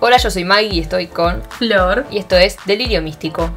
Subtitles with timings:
[0.00, 2.06] Hola, yo soy Maggie y estoy con Flor.
[2.10, 3.50] y esto es Delirio Místico.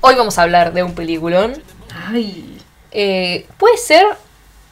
[0.00, 1.62] Hoy vamos a hablar de un peliculón.
[2.08, 2.58] Ay.
[2.92, 4.06] Eh, puede ser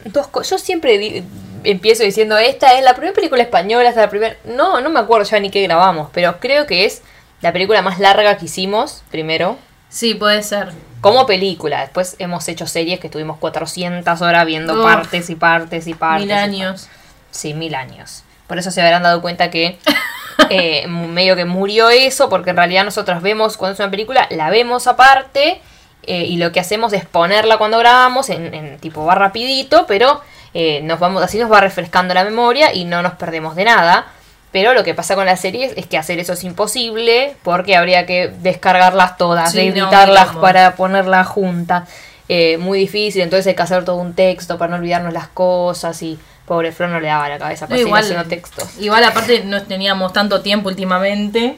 [0.05, 0.51] dos cosas.
[0.51, 1.25] Yo siempre
[1.65, 4.37] empiezo diciendo esta es la primera película española, esta es la primera.
[4.45, 7.03] No, no me acuerdo ya ni qué grabamos, pero creo que es
[7.41, 9.59] la película más larga que hicimos, primero.
[9.89, 10.73] Sí, puede ser.
[11.03, 11.81] Como película.
[11.83, 14.85] Después hemos hecho series que estuvimos 400 horas viendo Uf.
[14.85, 16.23] partes y partes y partes.
[16.23, 16.89] Mil y años.
[17.31, 18.25] Sí, mil años.
[18.47, 19.79] Por eso se habrán dado cuenta que
[20.49, 24.49] eh, medio que murió eso, porque en realidad nosotros vemos cuando es una película, la
[24.49, 25.61] vemos aparte
[26.05, 30.23] eh, y lo que hacemos es ponerla cuando grabamos, en, en tipo va rapidito, pero
[30.55, 34.07] eh, nos vamos así nos va refrescando la memoria y no nos perdemos de nada.
[34.53, 38.05] Pero lo que pasa con las series es que hacer eso es imposible porque habría
[38.07, 41.89] que descargarlas todas, Sí, editarlas para ponerlas juntas.
[42.29, 46.01] Eh, muy difícil, entonces hay que hacer todo un texto para no olvidarnos las cosas
[46.03, 48.79] y pobre Flor no le daba la cabeza para No, igual, haciendo textos.
[48.79, 51.57] igual aparte no teníamos tanto tiempo últimamente.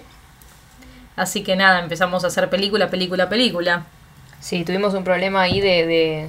[1.17, 3.83] Así que nada, empezamos a hacer película, película, película.
[4.41, 6.29] Sí, tuvimos un problema ahí de, de,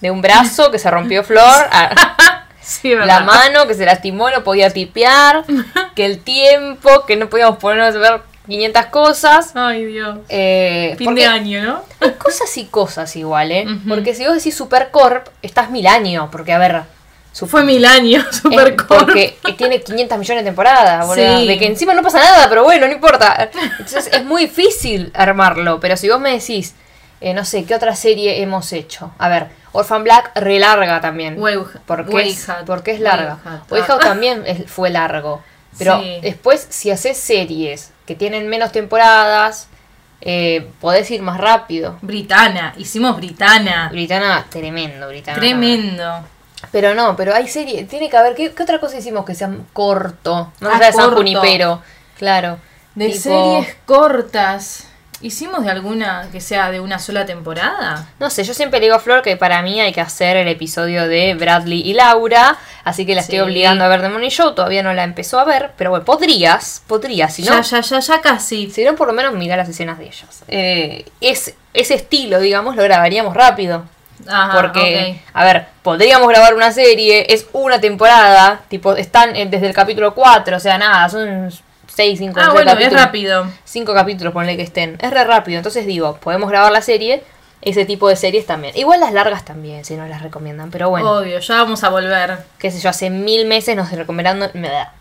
[0.00, 2.35] de un brazo que se rompió Flor, a-
[2.66, 5.44] Sí, la mano que se lastimó, no podía tipear,
[5.94, 9.52] que el tiempo, que no podíamos ponernos a ver 500 cosas.
[9.54, 10.18] Ay, Dios.
[10.28, 11.82] Eh, Fin de año, ¿no?
[12.00, 13.66] Hay cosas y cosas igual, ¿eh?
[13.88, 16.82] Porque si vos decís Supercorp, estás mil años, porque a ver...
[17.32, 18.88] su- Fue mil años, es Supercorp.
[19.04, 21.38] Porque tiene 500 millones de temporadas, boludo.
[21.40, 21.46] Sí.
[21.46, 23.48] De que encima no pasa nada, pero bueno, no importa.
[23.78, 25.78] Entonces es muy difícil armarlo.
[25.80, 26.74] Pero si vos me decís,
[27.28, 29.10] eh, no sé, ¿qué otra serie hemos hecho?
[29.18, 31.36] A ver, Orphan Black relarga también.
[31.86, 33.38] Porque, es, porque es larga.
[33.44, 33.72] Wayhat.
[33.72, 35.42] Wayhat también es- fue largo.
[35.76, 36.18] Pero Sí.
[36.22, 39.68] después, si haces series que tienen menos temporadas,
[40.20, 41.98] eh, podés ir más rápido.
[42.00, 43.88] Britana, hicimos Britana.
[43.90, 45.36] Britana, tremendo, Britana.
[45.38, 46.24] Tremendo.
[46.72, 49.50] Pero no, pero hay serie, tiene que haber, ¿qué, qué otra cosa hicimos que sea
[49.72, 50.52] corto?
[50.60, 51.16] No Ah, sea de San corto.
[51.18, 51.82] Junipero,
[52.18, 52.58] claro.
[52.94, 54.85] De Tipo, series cortas.
[55.22, 58.06] ¿Hicimos de alguna que sea de una sola temporada?
[58.18, 60.46] No sé, yo siempre le digo a Flor que para mí hay que hacer el
[60.48, 64.54] episodio de Bradley y Laura, así que la estoy obligando a ver The Money Show,
[64.54, 68.00] todavía no la empezó a ver, pero bueno, podrías, podrías, si no, Ya, ya, ya,
[68.00, 68.70] ya casi.
[68.70, 70.26] si no por lo menos mira las escenas de ellos.
[70.48, 73.84] Eh, es, ese estilo, digamos, lo grabaríamos rápido.
[74.26, 79.66] Ajá, Porque, a ver, podríamos grabar una serie, es una temporada, tipo, están eh, desde
[79.66, 81.50] el capítulo 4, o sea, nada, son
[81.96, 83.46] 6, 5, Ah, bueno, es rápido.
[83.64, 84.98] Cinco capítulos, ponle que estén.
[85.00, 87.22] Es re rápido, entonces digo, podemos grabar la serie,
[87.62, 88.76] ese tipo de series también.
[88.76, 92.40] Igual las largas también, si no las recomiendan, pero bueno, Obvio, ya vamos a volver.
[92.58, 94.50] qué sé yo, hace mil meses nos recomendaron,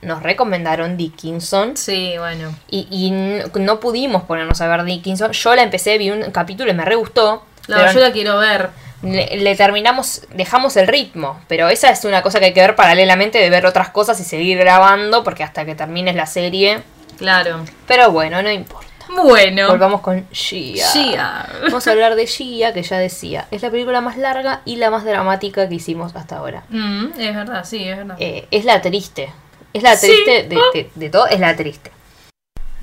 [0.02, 1.76] nos recomendaron Dickinson.
[1.76, 2.56] Sí, bueno.
[2.70, 5.34] Y, no pudimos ponernos a ver Dickinson.
[5.34, 7.44] Yo la empecé, vi un capítulo y me re gustó.
[7.68, 8.70] Pero yo la quiero ver.
[9.06, 12.76] Le, le terminamos, dejamos el ritmo, pero esa es una cosa que hay que ver
[12.76, 16.82] paralelamente de ver otras cosas y seguir grabando, porque hasta que termines la serie.
[17.18, 17.64] Claro.
[17.88, 18.86] Pero bueno, no importa.
[19.24, 19.70] Bueno.
[19.70, 20.88] Volvamos con Gia.
[20.92, 21.48] Gia.
[21.64, 24.90] Vamos a hablar de Gia, que ya decía, es la película más larga y la
[24.90, 26.64] más dramática que hicimos hasta ahora.
[26.70, 28.16] Mm, es verdad, sí, es verdad.
[28.20, 29.32] Eh, es la triste.
[29.74, 30.08] Es la Sí.
[30.08, 31.92] triste de, de- de todo, es la triste.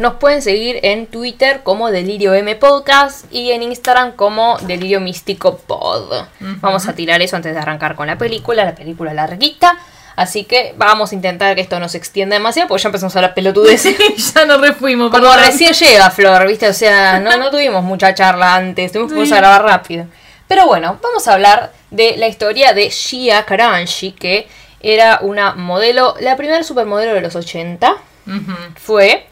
[0.02, 5.58] Nos pueden seguir en Twitter como Delirio M Podcast y en Instagram como Delirio Místico
[5.58, 6.24] Pod.
[6.40, 9.78] Vamos a tirar eso antes de arrancar con la película, la película larguita.
[10.16, 13.20] Así que vamos a intentar que esto no se extienda demasiado porque ya empezamos a
[13.20, 13.96] hablar pelotudeces.
[14.34, 15.38] ya nos refuimos, Como perdón.
[15.46, 16.68] recién llega Flor, ¿viste?
[16.68, 19.32] O sea, no, no tuvimos mucha charla antes, tuvimos que Sí.
[19.32, 20.06] a grabar rápido.
[20.48, 24.48] Pero bueno, vamos a hablar de la historia de Shia Karanji, que
[24.80, 27.94] era una modelo, la primera supermodelo de los 80.
[28.26, 28.52] Ujú.
[28.76, 29.26] Fue,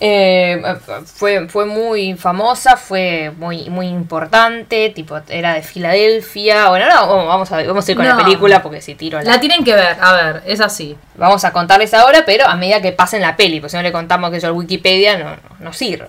[0.00, 0.60] eh,
[1.04, 6.68] fue, fue muy famosa, fue muy, muy importante, tipo, era de Filadelfia.
[6.68, 8.22] Bueno, ahora vamos, a, vamos a ir con la No.
[8.24, 10.96] película porque si tiro la, La tienen que ver, a ver, es así.
[11.14, 13.92] Vamos a contarles ahora, pero a medida que pasen la peli, porque si no le
[13.92, 16.08] contamos que eso al Wikipedia no, no, no sirve.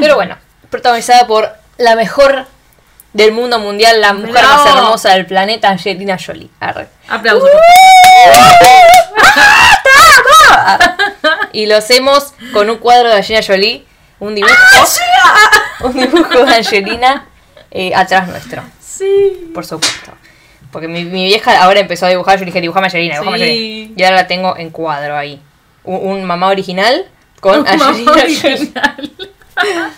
[0.00, 0.36] Pero bueno,
[0.70, 1.48] protagonizada por
[1.78, 2.46] la mejor
[3.12, 4.64] del mundo mundial, la mujer Bravo.
[4.64, 6.50] más hermosa del planeta, Angelina Jolie.
[6.60, 6.88] Arre.
[7.08, 7.48] Aplausos.
[11.56, 13.84] Y lo hacemos con un cuadro de Angelina Jolie,
[14.20, 14.52] un dibujo,
[15.84, 17.26] un dibujo de Angelina
[17.70, 19.50] eh, atrás nuestro, Sí.
[19.54, 20.12] por supuesto.
[20.70, 23.42] Porque mi, mi vieja ahora empezó a dibujar, yo le dije, dibujame Angelina, dibujame Sí.
[23.44, 23.94] Angelina.
[23.96, 25.40] Y ahora la tengo en cuadro ahí.
[25.84, 27.06] Un, un mamá original
[27.40, 28.44] con Mamá Angelina Jolie.
[28.44, 29.12] original.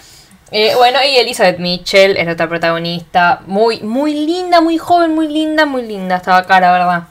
[0.50, 3.40] Eh, bueno, y Elizabeth Mitchell es otra protagonista.
[3.46, 6.16] Muy, muy linda, muy joven, muy linda, muy linda.
[6.16, 7.02] Estaba la verdad.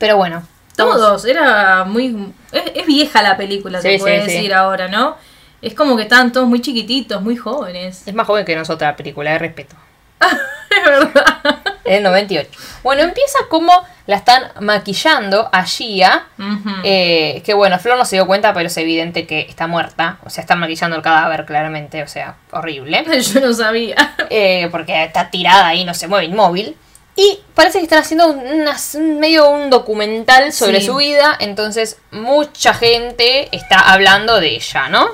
[0.00, 0.42] Pero bueno.
[0.76, 2.32] Todos, era muy...
[2.52, 4.36] Es, es vieja la película, Sí, se puede sí, sí.
[4.36, 5.16] decir ahora, ¿no?
[5.62, 8.02] Es como que estaban todos muy chiquititos, muy jóvenes.
[8.06, 9.74] Es más joven que nosotras la película, de respeto.
[10.20, 11.58] es verdad.
[11.84, 12.50] En el 98.
[12.82, 13.72] Bueno, empieza como
[14.06, 16.26] la están maquillando a Gia.
[16.38, 16.70] Ujú.
[16.84, 20.18] eh, que bueno, Flor no se dio cuenta, pero es evidente que está muerta.
[20.24, 22.02] O sea, están maquillando el cadáver claramente.
[22.02, 23.04] O sea, horrible.
[23.22, 24.14] Yo no sabía.
[24.30, 26.76] eh, porque está tirada ahí, no se mueve, inmóvil.
[27.16, 30.86] Y parece que están haciendo un, unas- un- medio un documental sobre Sí.
[30.86, 35.08] su vida, entonces mucha gente está hablando de ella, ¿no?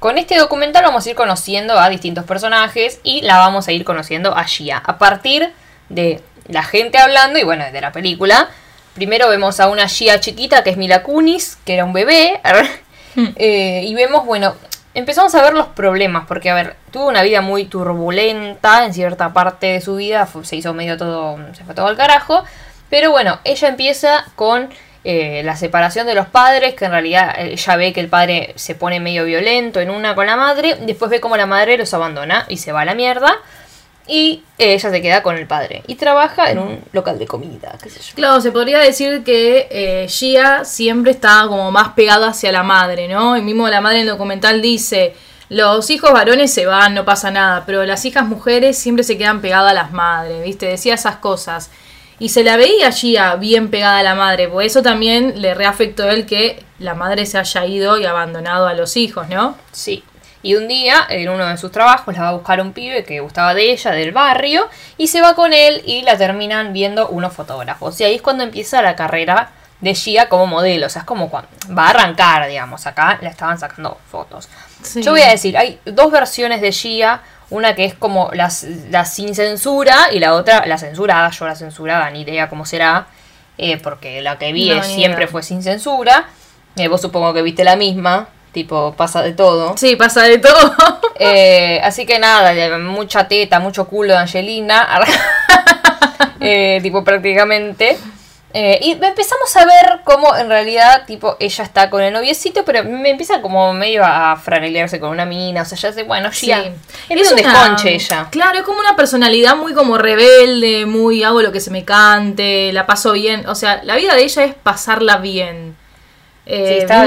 [0.00, 3.84] Con este documental vamos a ir conociendo a distintos personajes y la vamos a ir
[3.84, 4.78] conociendo a Gia.
[4.78, 5.52] A partir
[5.90, 8.48] de la gente hablando y bueno, de la película,
[8.94, 12.40] primero vemos a una Gia chiquita que es Mila Kunis, que era un bebé.
[13.36, 14.54] Eh, y vemos, bueno,
[14.94, 19.32] empezamos a ver los problemas, porque a ver, tuvo una vida muy turbulenta en cierta
[19.32, 22.44] parte de su vida, se hizo medio todo, se fue todo al carajo,
[22.88, 24.68] pero bueno, ella empieza con
[25.04, 28.52] eh, la separación de los padres, que en realidad eh, ella ve que el padre
[28.56, 31.94] se pone medio violento en una con la madre, después ve como la madre los
[31.94, 33.38] abandona y se va a la mierda.
[34.12, 35.84] Y ella se queda con el padre.
[35.86, 38.14] Y trabaja en un local de comida, qué sé yo.
[38.16, 43.06] Claro, se podría decir que eh, Gia siempre está como más pegada hacia la madre,
[43.06, 43.36] ¿no?
[43.36, 45.14] Y mismo la madre en el documental dice,
[45.48, 49.40] los hijos varones se van, no pasa nada, pero las hijas mujeres siempre se quedan
[49.40, 50.66] pegadas a las madres, ¿viste?
[50.66, 51.70] Decía esas cosas.
[52.18, 56.10] Y se la veía Gia bien pegada a la madre, por eso también le reafectó
[56.10, 59.56] él que la madre se haya ido y abandonado a los hijos, ¿no?
[59.70, 60.02] Sí.
[60.42, 63.20] Y un día, en uno de sus trabajos, la va a buscar un pibe que
[63.20, 67.32] gustaba de ella, del barrio, y se va con él y la terminan viendo unos
[67.34, 68.00] fotógrafos.
[68.00, 69.50] Y ahí es cuando empieza la carrera
[69.80, 70.86] de Gia como modelo.
[70.86, 72.86] O sea, es como cuando va a arrancar, digamos.
[72.86, 74.48] Acá la estaban sacando fotos.
[74.82, 75.02] Sí.
[75.02, 77.20] Yo voy a decir, hay dos versiones de Gia.
[77.50, 78.48] Una que es como la,
[78.90, 81.30] la sin censura y la otra la censurada.
[81.30, 83.06] Yo la censurada ni idea cómo será.
[83.58, 85.28] eh, porque la que vi No, siempre idea.
[85.32, 86.28] fue sin censura.
[86.76, 88.28] Eh, vos supongo que viste la misma.
[88.52, 89.76] Tipo, pasa de todo.
[89.76, 90.74] Sí, pasa de todo.
[91.22, 94.88] Eh, así que nada, mucha teta, mucho culo de Angelina.
[96.40, 97.98] Eh, tipo, prácticamente.
[98.52, 102.82] Eh, y empezamos a ver cómo en realidad, tipo, ella está con el noviecito, pero
[102.82, 105.62] me empieza como medio a franelearse con una mina.
[105.62, 106.64] O sea, ya sé, bueno, ya.
[107.10, 108.26] Es un una- desconche ella.
[108.30, 112.72] Claro, es como una personalidad muy como rebelde, muy hago lo que se me cante,
[112.72, 113.46] la paso bien.
[113.46, 115.76] O sea, la vida de ella es pasarla bien.
[116.52, 117.04] Eh, Sí, está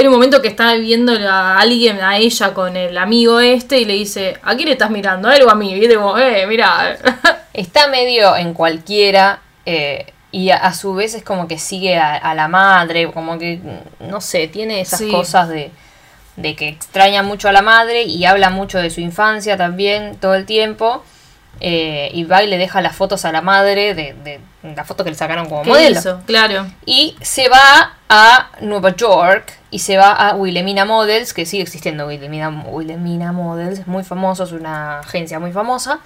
[0.00, 3.84] en un momento que está viendo a alguien, a ella con el amigo este, y
[3.86, 5.28] le dice, ¿a quién estás mirando?
[5.28, 5.72] ¿A él o a mí?
[5.74, 6.96] Y como, eh, mira.
[7.52, 9.40] Está medio en cualquiera.
[9.66, 13.10] eh, y a, a su vez es como que sigue a, a la madre.
[13.10, 13.58] Como que,
[14.00, 15.10] no sé, tiene esas Sí.
[15.10, 15.70] cosas de,
[16.36, 20.34] de que extraña mucho a la madre y habla mucho de su infancia también todo
[20.36, 21.02] el tiempo.
[21.60, 25.04] Eh, y va y le deja las fotos a la madre de, de la foto
[25.04, 25.98] que le sacaron como ¿Qué modelo.
[25.98, 26.20] hizo?
[26.26, 26.66] Claro.
[26.86, 32.06] Y se va a Nueva York y se va a Wilhelmina Models, que sigue existiendo
[32.06, 36.00] Wilhelmina, Wilhelmina Models, es muy famoso, es una agencia muy famosa.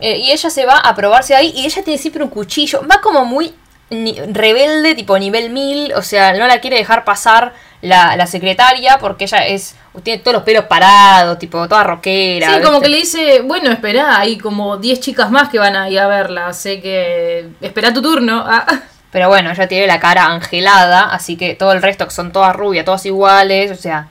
[0.00, 2.82] Eh, y ella se va a probarse ahí y ella tiene siempre un cuchillo.
[2.86, 3.54] Va como muy
[3.90, 7.54] rebelde, tipo nivel 1000, o sea, no la quiere dejar pasar
[7.86, 12.54] la, la secretaria porque ella es tiene todos los pelos parados, tipo toda rockera.
[12.54, 15.88] Sí, como que le dice, bueno, espera, hay como 10 chicas más que van a
[15.88, 18.44] ir a verla, sé que espera tu turno.
[18.58, 18.64] Ah.
[19.10, 22.54] Pero bueno, ella tiene la cara angelada, así que todo el resto que son todas
[22.54, 24.08] rubias, todas iguales, o sea,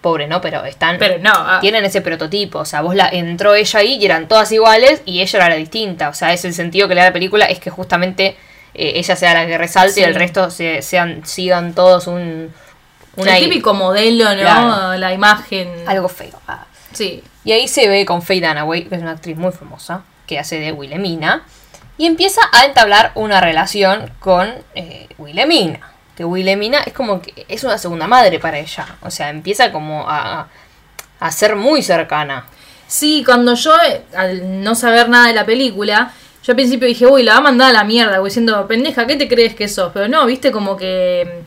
[0.00, 0.40] pobre, ¿no?
[0.40, 0.96] Pero están...
[0.98, 1.58] Pero no, ah.
[1.60, 5.20] Tienen ese prototipo, o sea, vos la entró ella ahí y eran todas iguales y
[5.20, 7.60] ella era la distinta, o sea, es el sentido que le da la película, es
[7.60, 8.36] que justamente
[8.74, 10.00] eh, ella sea la que resalte Sí.
[10.00, 12.52] y el resto se, sean, sigan todos un...
[13.22, 14.40] Una, el típico modelo, ¿no?
[14.40, 14.96] Claro.
[14.96, 15.70] La imagen.
[15.86, 16.40] Algo feo.
[16.46, 16.64] ah.
[16.92, 17.22] Sí.
[17.44, 20.58] Y ahí se ve con Faye Dunaway, que es una actriz muy famosa, que hace
[20.58, 21.44] de Wilhelmina,
[21.96, 25.80] y empieza a entablar una relación con eh, Wilhelmina.
[26.16, 28.86] Que Wilhelmina es como que es una segunda madre para ella.
[29.02, 30.48] O sea, empieza como a,
[31.20, 32.46] a ser muy cercana.
[32.86, 37.06] Sí, cuando yo, eh, al no saber nada de la película, yo al principio dije,
[37.06, 39.68] uy, la va a mandar a la mierda, güey, diciendo, pendeja, ¿qué te crees que
[39.68, 39.92] sos?
[39.92, 41.44] Pero no, viste, como que.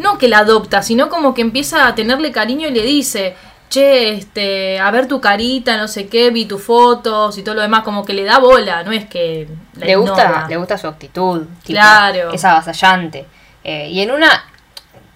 [0.00, 3.36] No que la adopta, sino como que empieza a tenerle cariño y le dice,
[3.68, 7.62] che, este, a ver tu carita, no sé qué, vi tus fotos y todo lo
[7.62, 9.46] demás, como que le da bola, no es que.
[9.74, 10.48] la Le gusta, ignora.
[10.48, 11.42] le gusta su actitud.
[11.62, 12.32] tipo, Claro.
[12.32, 13.26] Es avasallante.
[13.62, 14.46] Eh, y en una.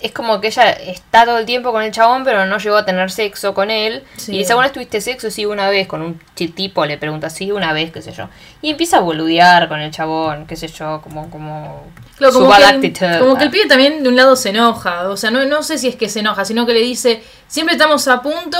[0.00, 2.84] Es como que ella está todo el tiempo con el chabón, pero no llegó a
[2.84, 4.04] tener sexo con él.
[4.18, 4.34] Sí.
[4.34, 5.30] Y dice, ¿alguna vez tuviste sexo?
[5.30, 5.86] Sí, una vez.
[5.86, 8.28] Con un tipo le pregunta, sí, una vez, qué sé yo.
[8.60, 11.30] Y empieza a boludear con el chabón, qué sé yo, como.
[11.30, 11.84] como
[12.16, 15.08] Claro, su como, que, como que el pibe también de un lado se enoja.
[15.08, 17.74] O sea, no, no sé si es que se enoja, sino que le dice, siempre
[17.74, 18.58] estamos a punto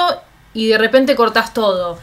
[0.54, 1.98] y de repente cortás todo.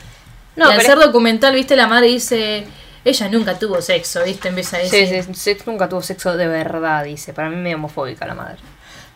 [0.55, 2.65] No, y al ser documental, viste, la madre dice,
[3.03, 5.23] ella nunca tuvo sexo, viste, empieza a Sí, decir.
[5.23, 7.33] sí, sex- nunca tuvo sexo de verdad, dice.
[7.33, 8.57] Para mí medio homofóbica la madre.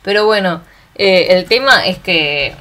[0.01, 0.61] Pero bueno,
[0.95, 2.55] eh, el tema es que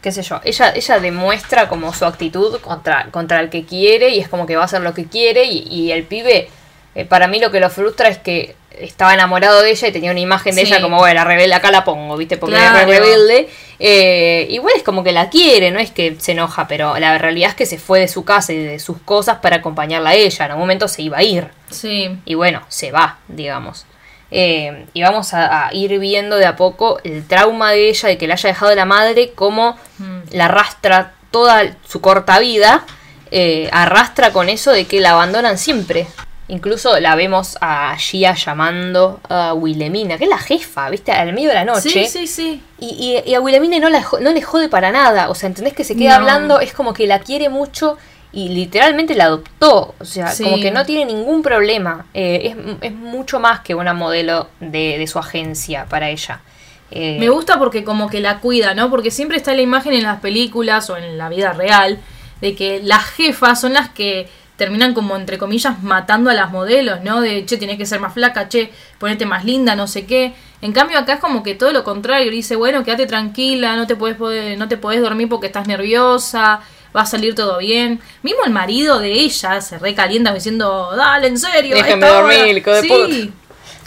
[0.00, 4.18] qué sé yo, ella, ella demuestra como su actitud contra, contra el que quiere y
[4.18, 6.50] es como que va a hacer lo que quiere y, y el pibe,
[6.96, 10.10] eh, para mí lo que lo frustra es que estaba enamorado de ella y tenía
[10.10, 10.68] una imagen de Sí.
[10.72, 12.36] ella como, bueno, la rebelde, acá la pongo, ¿viste?
[12.36, 12.78] Porque Claro.
[12.78, 13.48] es re rebelde.
[13.78, 17.50] Eh, igual es como que la quiere, no es que se enoja, pero la realidad
[17.50, 20.46] es que se fue de su casa y de sus cosas para acompañarla a ella.
[20.46, 21.48] En un momento se iba a ir.
[21.70, 22.16] Sí.
[22.24, 23.86] Y bueno, se va, digamos.
[24.30, 28.16] Eh, y vamos a, a ir viendo de a poco el trauma de ella, de
[28.18, 30.20] que le haya dejado la madre, cómo Mm.
[30.30, 32.84] la arrastra toda su corta vida,
[33.30, 36.06] eh, arrastra con eso de que la abandonan siempre.
[36.48, 41.12] Incluso la vemos a Gia llamando a Wilhelmina, que es la jefa, ¿viste?
[41.12, 41.88] Al medio de la noche.
[41.88, 42.62] Sí, sí, sí.
[42.78, 45.30] Y, y- y a Wilhelmina no, la, no le jode para nada.
[45.30, 46.26] O sea, ¿entendés que se queda No.
[46.26, 46.60] hablando?
[46.60, 47.96] Es como que la quiere mucho
[48.32, 49.94] y literalmente la adoptó.
[49.98, 50.42] O sea, Sí.
[50.44, 52.06] como que no tiene ningún problema.
[52.12, 56.40] Eh, es, es mucho más que una modelo de, de su agencia para ella.
[56.90, 58.90] Eh, Me gusta porque como que la cuida, ¿no?
[58.90, 61.98] Porque siempre está la imagen en las películas o en la vida real
[62.42, 64.28] de que las jefas son las que
[64.62, 67.20] terminan como entre comillas matando a las modelos, ¿no?
[67.20, 70.32] De, che, tienes que ser más flaca, che, ponete más linda, no sé qué.
[70.60, 73.96] En cambio acá es como que todo lo contrario, dice, bueno, quédate tranquila, no te
[73.96, 76.60] puedes poder- no te podés dormir porque estás nerviosa,
[76.96, 78.00] va a salir todo bien.
[78.22, 82.48] Mismo el marido de ella se recalienta diciendo, dale, en serio, esta dormir, hora".
[82.58, 83.32] hijo de Sí.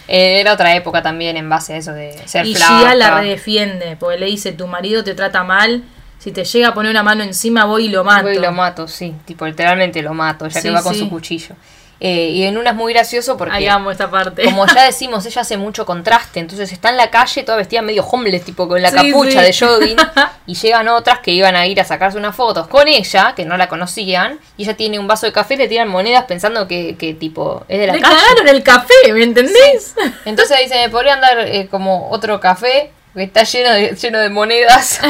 [0.07, 2.79] eh, era otra época también en base a eso de ser Y flaca.
[2.79, 5.83] Gia la redefiende, porque le dice, tu marido te trata mal,
[6.25, 8.23] si te llega a poner una mano encima voy y lo mato.
[8.23, 9.13] Voy y lo mato, sí.
[9.25, 11.53] Tipo, literalmente lo mato, ya Sí, que va con su cuchillo.
[11.99, 13.53] Eh, y en una es muy gracioso porque...
[13.55, 14.43] Ahí amo esta parte.
[14.43, 18.03] Como ya decimos, ella hace mucho contraste, entonces está en la calle toda vestida medio
[18.03, 19.45] homeless, tipo con la Sí, capucha sí.
[19.45, 19.97] de jogging,
[20.47, 23.55] y llegan otras que iban a ir a sacarse unas fotos con ella, que no
[23.55, 27.13] la conocían, y ella tiene un vaso de café, le tiran monedas pensando que, que
[27.13, 28.15] tipo, es de la Le calle.
[28.15, 29.93] cagaron el café, ¿me entendés?
[30.25, 34.29] Entonces dice, me podrían dar eh, como otro café, que está lleno de, lleno de
[34.29, 34.99] monedas,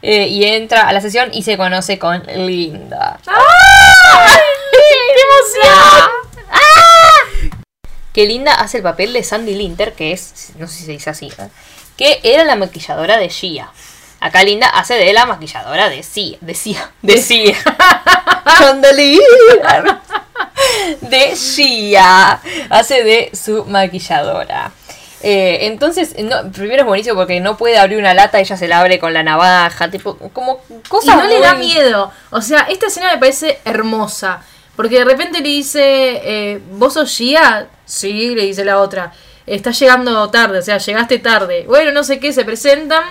[0.00, 3.18] Eh, y entra a la sesión y se conoce con Linda.
[3.24, 3.32] ¡Qué
[5.24, 6.10] emoción!
[8.12, 11.10] que Linda hace el papel de Sandy Linter, que es, no sé si se dice
[11.10, 11.48] así, ¿eh?
[11.96, 13.70] que era la maquilladora de Gia.
[14.20, 17.22] Acá Linda hace de la maquilladora de Cia, de Cia, de.
[18.58, 19.20] Chandelier.
[21.00, 22.40] de Gia.
[22.70, 24.72] Hace de su maquilladora.
[25.22, 28.80] Eh, entonces, no, primero es buenísimo porque no puede abrir una lata, ella se la
[28.80, 32.12] abre con la navaja, tipo, como Y cosas no le da miedo.
[32.30, 34.42] O sea, esta escena me parece hermosa.
[34.76, 37.66] Porque de repente le dice, eh, ¿vos sos Gia?
[37.84, 39.12] Sí, le dice la otra.
[39.44, 41.64] Estás llegando tarde, o sea, llegaste tarde.
[41.66, 43.02] Bueno, no sé qué, se presentan.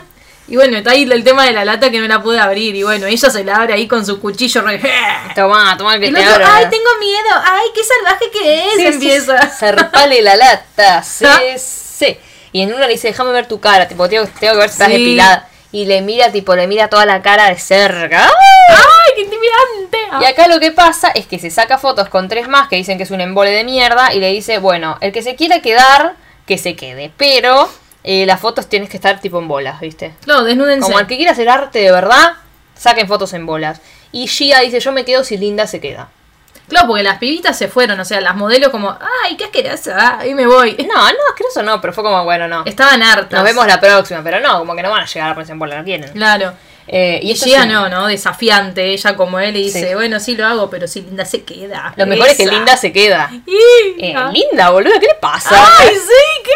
[0.47, 2.73] Y bueno, está ahí el tema de la lata que no la puede abrir.
[2.73, 4.79] Y bueno, ella se la abre ahí con su cuchillo re...
[5.35, 8.85] Toma, toma que Y te otro, ay, tengo miedo, ay, qué salvaje que es, Sí,
[8.85, 9.49] empieza.
[9.49, 11.25] Zarpale la lata, sí,
[11.97, 12.17] sí.
[12.53, 14.73] Y en una le dice, déjame ver tu cara, tipo, tengo, tengo que ver si
[14.73, 14.93] estás Sí.
[14.93, 15.47] depilada.
[15.71, 18.25] Y le mira, tipo, le mira toda la cara de cerca.
[18.25, 19.97] ¡Ay, qué intimidante!
[20.21, 22.97] Y acá lo que pasa es que se saca fotos con tres más que dicen
[22.97, 26.15] que es un embole de mierda y le dice, bueno, el que se quiera quedar,
[26.45, 27.11] que se quede.
[27.17, 27.69] Pero
[28.05, 30.13] eh, las fotos tienes que estar tipo en bolas, ¿viste?
[30.25, 30.81] No, desnúdense.
[30.85, 32.33] Como el que quiera hacer arte de verdad,
[32.77, 33.81] saquen fotos en bolas.
[34.13, 36.09] Y Gia dice, yo me quedo si Linda se queda.
[36.67, 40.33] Claro, porque las pibitas se fueron, o sea, las modelos como, ay, qué asquerosa, ahí
[40.33, 40.75] me voy.
[40.87, 42.63] No, no, asqueroso no, pero fue como, bueno, no.
[42.65, 43.31] Estaban hartas.
[43.31, 45.59] Nos vemos la próxima, pero no, como que no van a llegar a ponerse en
[45.59, 46.11] bola, no quieren.
[46.11, 46.53] Claro.
[46.89, 48.07] Eh, Y esto Gia sí, no, ¿no?
[48.07, 49.93] Desafiante, ella como él, y dice, Sí.
[49.95, 51.93] bueno, sí lo hago, pero si Linda se queda.
[51.97, 52.47] Lo mejor es que.
[52.47, 53.29] Linda se queda.
[53.45, 54.15] Y- Eh.
[54.31, 55.49] Linda, boludo, ¿qué le pasa?
[55.79, 56.43] ¡Ay, sí!
[56.45, 56.51] ¿Qué?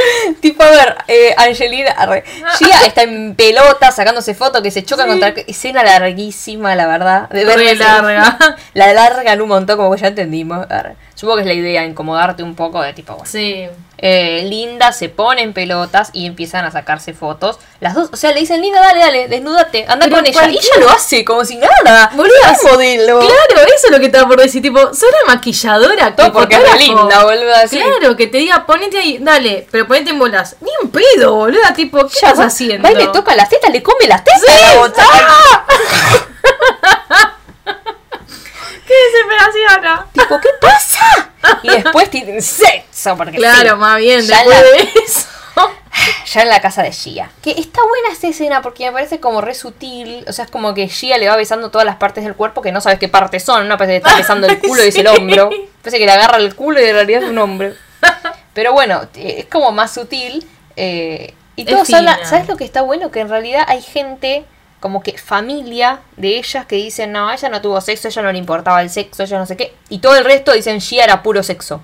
[0.40, 2.24] tipo, a ver, eh, Angelina, arre,
[2.58, 5.28] Gia está en pelota sacándose fotos que se chocan contra.
[5.30, 7.28] Escena larguísima, la verdad.
[7.30, 8.56] De verla- larga.
[8.74, 10.66] La largan un montón, como que ya entendimos.
[10.70, 10.96] arre.
[11.16, 13.26] Supongo que es la idea, incomodarte un poco de tipo, bueno.
[13.30, 13.66] Sí.
[13.96, 17.58] Eh, Linda se pone en pelotas y empiezan a sacarse fotos.
[17.80, 20.50] Las dos, o sea, le dicen, Linda, dale, dale, desnúdate, anda Pero con ella.
[20.50, 22.10] Y ella lo hace como si nada.
[22.14, 23.20] Boluda, modelo.
[23.20, 26.56] Claro, eso es lo que estaba por decir, tipo, soy la maquilladora, Todo que porque
[26.56, 27.62] es linda, boluda.
[27.62, 27.78] así.
[27.80, 30.56] Claro, que te diga, ponete ahí, dale, pero ponete en bolas.
[30.60, 32.86] Ni un pedo, boluda, tipo, ¿qué Ya estás haciendo?
[32.86, 34.42] Va y le toca las tetas, le come las tetas.
[34.42, 34.92] Sí, a la.
[34.98, 35.66] ¡ah!
[38.86, 40.06] ¡Qué desesperación!
[40.12, 41.30] Tipo, ¿qué pasa?
[41.62, 45.28] Y después tienen sexo, porque Claro, sí, más bien, ya, después la, de eso.
[46.32, 47.30] ya en la casa de Gia.
[47.42, 50.24] Que está buena esta escena porque me parece como re sutil.
[50.28, 52.72] O sea, es como que Gia le va besando todas las partes del cuerpo que
[52.72, 53.68] no sabes qué partes son.
[53.68, 55.50] No parece que está besando el culo y es el hombro.
[55.82, 57.72] Parece que le agarra el culo y en realidad es un hombro.
[58.54, 60.46] Pero bueno, eh, es como más sutil.
[60.76, 62.18] eh, y todos hablan.
[62.26, 63.10] ¿Sabes lo que está bueno?
[63.10, 64.44] Que en realidad hay gente,
[64.80, 68.38] como que familia de ellas, que dicen: No, ella no tuvo sexo, ella no le
[68.38, 69.74] importaba el sexo, ella no sé qué.
[69.88, 71.80] Y todo el resto dicen: Gia era puro sexo.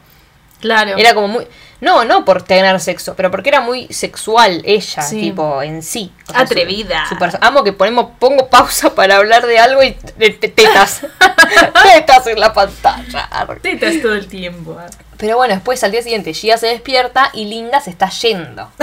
[0.61, 0.97] Claro.
[0.97, 1.47] Era como muy.
[1.81, 5.21] No, no por tener sexo, pero porque era muy sexual ella, Sí.
[5.21, 6.13] tipo, en sí.
[6.29, 7.05] O sea, Atrevida.
[7.09, 11.01] su- amo que ponemos, pongo pausa para hablar de algo y te- tetas.
[11.83, 13.29] tetas en la pantalla.
[13.61, 14.77] Tetas todo el tiempo.
[15.17, 18.71] Pero bueno, después al día siguiente Gia se despierta y Linda se está yendo.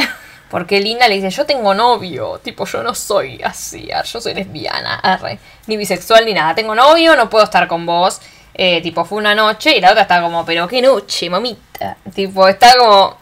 [0.50, 4.34] Porque Linda le dice, yo tengo novio, tipo, yo no soy así, ar, yo soy
[4.34, 8.20] lesbiana, arre, ni bisexual ni nada, tengo novio, no puedo estar con vos.
[8.62, 11.96] Eh, tipo, fue una noche y la otra está como, pero qué noche, mamita.
[12.14, 13.18] Tipo, está como,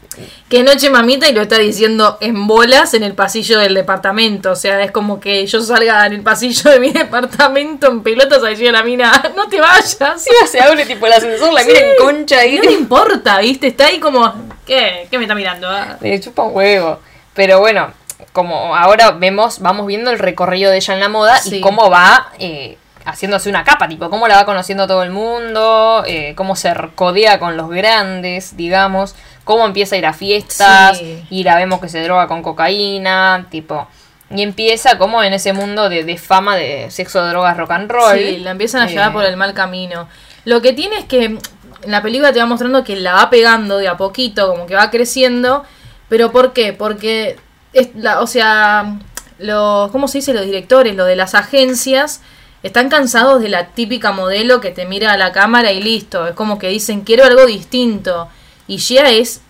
[0.50, 4.51] Que noche mamita y lo está diciendo en bolas en el pasillo del departamento.
[4.51, 8.43] O sea, es como que yo salga en el pasillo de mi departamento en pelotas
[8.43, 10.01] a decir a la mina, no te vayas.
[10.01, 13.67] encima se abre tipo el ascensor, la mira en concha y No le importa, ¿viste?
[13.67, 14.34] Está ahí como,
[14.65, 15.07] ¿qué?
[15.12, 15.69] ¿Qué me está mirando?
[15.69, 15.98] Ah.
[16.01, 17.00] le chupa un huevo.
[17.38, 17.91] Pero bueno,
[18.34, 21.58] como ahora vemos, vamos viendo el recorrido de ella en la moda Sí.
[21.58, 26.03] y cómo va eh, haciéndose una capa, tipo, cómo la va conociendo todo el mundo,
[26.06, 29.15] eh, cómo se codea con los grandes, digamos,
[29.46, 31.24] cómo empieza a ir a fiestas Sí.
[31.29, 33.88] y la vemos que se droga con cocaína, tipo.
[34.29, 38.17] Y empieza como en ese mundo de, de fama de sexo, drogas, rock and roll.
[38.17, 40.10] Sí, la empiezan a Eh, llevar por el mal camino.
[40.44, 41.39] Lo que tiene es que en
[41.86, 44.89] la película te va mostrando que la va pegando de a poquito, como que va
[44.89, 45.63] creciendo.
[46.10, 46.74] ¿Pero por qué?
[46.74, 47.38] Porque,
[47.74, 48.98] es la, o sea,
[49.40, 50.34] los, ¿cómo se dice?
[50.34, 52.22] Los directores, lo de las agencias,
[52.64, 56.28] están cansados de la típica modelo que te mira a la cámara y listo.
[56.28, 58.30] Es como que dicen, quiero algo distinto.
[58.68, 59.42] Y Gia es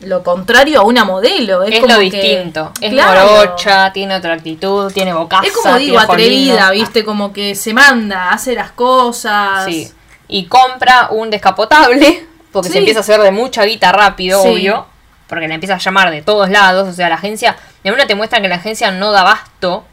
[0.00, 1.62] lo contrario a una modelo.
[1.62, 2.72] Es, Es, como lo que- distinto.
[2.80, 3.30] Es Claro.
[3.30, 5.46] morocha, tiene otra actitud, tiene bocaza.
[5.46, 6.70] Es como digo, atrevida.
[6.70, 7.04] ¿viste?
[7.04, 9.64] Como que se manda, hace las cosas.
[9.64, 9.90] Sí.
[10.28, 12.72] Y compra un descapotable, porque Sí.
[12.74, 14.48] se empieza a hacer de mucha guita rápido, Sí.
[14.48, 14.86] obvio.
[15.32, 16.86] Porque la empieza a llamar de todos lados.
[16.86, 17.56] O sea, la agencia.
[17.84, 19.86] En una te muestran que la agencia no da basto.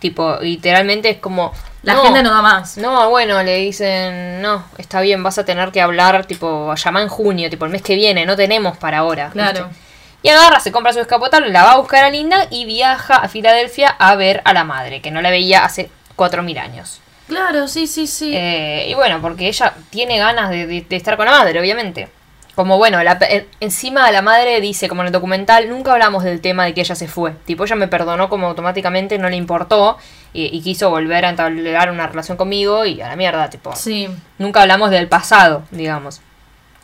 [0.00, 1.52] Tipo, literalmente es como.
[1.84, 2.76] La agenda no da más.
[2.78, 7.08] No, bueno, le dicen, no, está bien, vas a tener que hablar, tipo, llama en
[7.08, 9.30] junio, tipo, el mes que viene, no tenemos para ahora.
[9.30, 9.66] Claro.
[9.68, 9.80] ¿viste?
[10.24, 13.28] Y agarra, se compra su descapotable, la va a buscar a Linda y viaja a
[13.28, 17.00] Filadelfia a ver a la madre, que no la veía hace 4.000 años.
[17.28, 18.32] Claro, sí, sí, sí.
[18.36, 22.08] Eh, y bueno, porque ella tiene ganas de, de- de estar con la madre, obviamente.
[22.54, 26.40] Como bueno, la, en- encima la madre dice, como en el documental, nunca hablamos del
[26.42, 27.32] tema de que ella se fue.
[27.46, 29.96] Tipo, ella me perdonó como automáticamente, no le importó
[30.34, 33.74] y, y quiso volver a entablar una relación conmigo y a la mierda, tipo.
[33.74, 34.08] sí.
[34.38, 36.20] Nunca hablamos del pasado, digamos.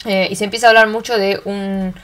[0.07, 1.95] Eh, y se empieza a hablar mucho de un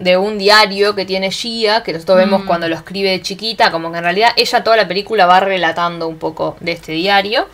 [0.00, 2.46] de un diario que tiene Gia, que nosotros vemos Mm.
[2.46, 6.08] cuando lo escribe de chiquita, como que en realidad ella toda la película va relatando
[6.08, 7.46] un poco de este diario,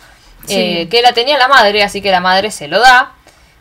[0.47, 0.55] Sí.
[0.57, 3.11] eh, que la tenía la madre, así que la madre se lo da.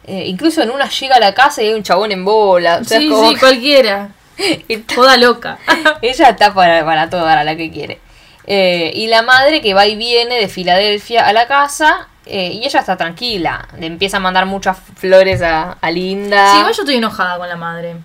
[0.05, 2.79] Eh, incluso en una llega a la casa y hay un chabón en bola.
[2.81, 4.09] o sea, sí, como sí, cualquiera.
[4.95, 5.59] Toda loca.
[6.03, 8.01] ella está para, para todo, para la que quiere.
[8.47, 12.09] Eh, y la madre que va y viene de Filadelfia a la casa.
[12.27, 13.69] eh, y ella está tranquila.
[13.79, 16.53] Le empieza a mandar muchas flores a, a Linda.
[16.53, 17.97] Sí, igual yo estoy enojada con la madre.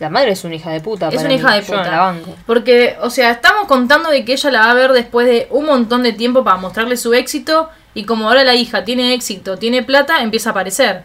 [0.00, 1.08] La madre es una hija de puta.
[1.08, 1.40] Es para una mí.
[1.40, 1.90] hija de Yo puta.
[1.90, 2.34] la banco.
[2.46, 5.66] Porque, o sea, estamos contando de que ella la va a ver después de un
[5.66, 7.70] montón de tiempo para mostrarle su éxito.
[7.94, 11.04] Y como ahora la hija tiene éxito, tiene plata, empieza a aparecer.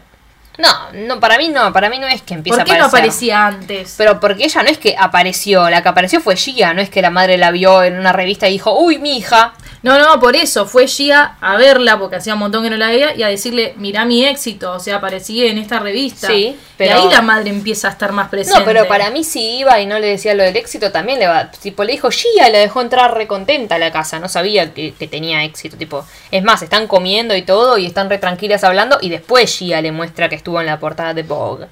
[0.60, 1.72] No, no, para mí no.
[1.72, 3.32] Para mí no es que empiece ¿Por a qué no aparecer.
[3.32, 3.94] aparecía antes?
[3.96, 5.68] Pero porque ella no es que apareció.
[5.70, 6.74] La que apareció fue Gia.
[6.74, 9.54] No es que la madre la vio en una revista y dijo, uy, mi hija.
[9.82, 12.88] No, no, por eso fue Gia a verla, porque hacía un montón que no la
[12.88, 16.26] veía, y a decirle, mirá mi éxito, o sea, aparecí en esta revista.
[16.26, 18.58] Sí, pero- Y ahí la madre empieza a estar más presente.
[18.60, 21.28] No, pero para mí si iba y no le decía lo del éxito, también le
[21.28, 21.50] va.
[21.50, 24.18] Tipo, le dijo Gia la dejó entrar recontenta a la casa.
[24.20, 25.78] No sabía que, que tenía éxito.
[25.78, 28.98] Tipo, es más, están comiendo y todo y están re tranquilas hablando.
[29.00, 31.66] Y después Gia le muestra que estuvo en la portada de Vogue.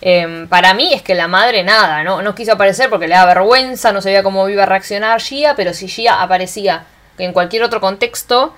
[0.00, 2.22] Em, para mí es que la madre nada, ¿no?
[2.22, 5.72] No quiso aparecer porque le da vergüenza, no sabía cómo iba a reaccionar Gia, pero
[5.74, 6.86] si Gia aparecía
[7.18, 8.54] en cualquier otro contexto,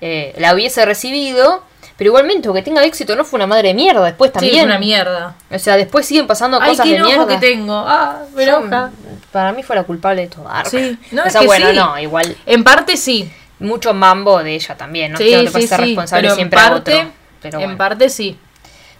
[0.00, 1.62] eh, la hubiese recibido.
[1.98, 4.56] Pero igualmente, que tenga éxito no fue una madre de mierda después Sí, también.
[4.58, 5.34] es una mierda.
[5.50, 7.26] O sea, después siguen pasando Ay, cosas qué de mierda.
[7.26, 7.72] que tengo.
[7.86, 8.90] Ah, me enoja.
[9.32, 10.46] para mí fue la culpable de todo.
[10.66, 11.76] Sí, no, o es sea, que bueno, sí.
[11.76, 13.30] no, igual En parte sí.
[13.60, 15.18] mucho mambo de ella también, ¿no?
[15.18, 15.86] Sí, que no te sí, ser sí.
[15.86, 17.10] responsable Pero en siempre a parte, otro.
[17.40, 17.78] Pero en bueno.
[17.78, 18.38] parte sí.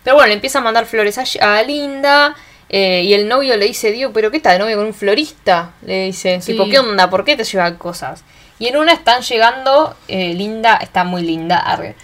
[0.03, 2.35] Pero bueno, le empieza a mandar flores a, a Linda.
[2.71, 5.73] eh, y el novio le dice, Dios, ¿pero qué está de novio con un florista?
[5.83, 6.53] Le dice, Sí.
[6.53, 7.11] tipo, ¿qué onda?
[7.11, 8.25] ¿Por qué te lleva cosas?
[8.59, 11.95] Y en una están llegando, eh, Linda está muy linda, arre.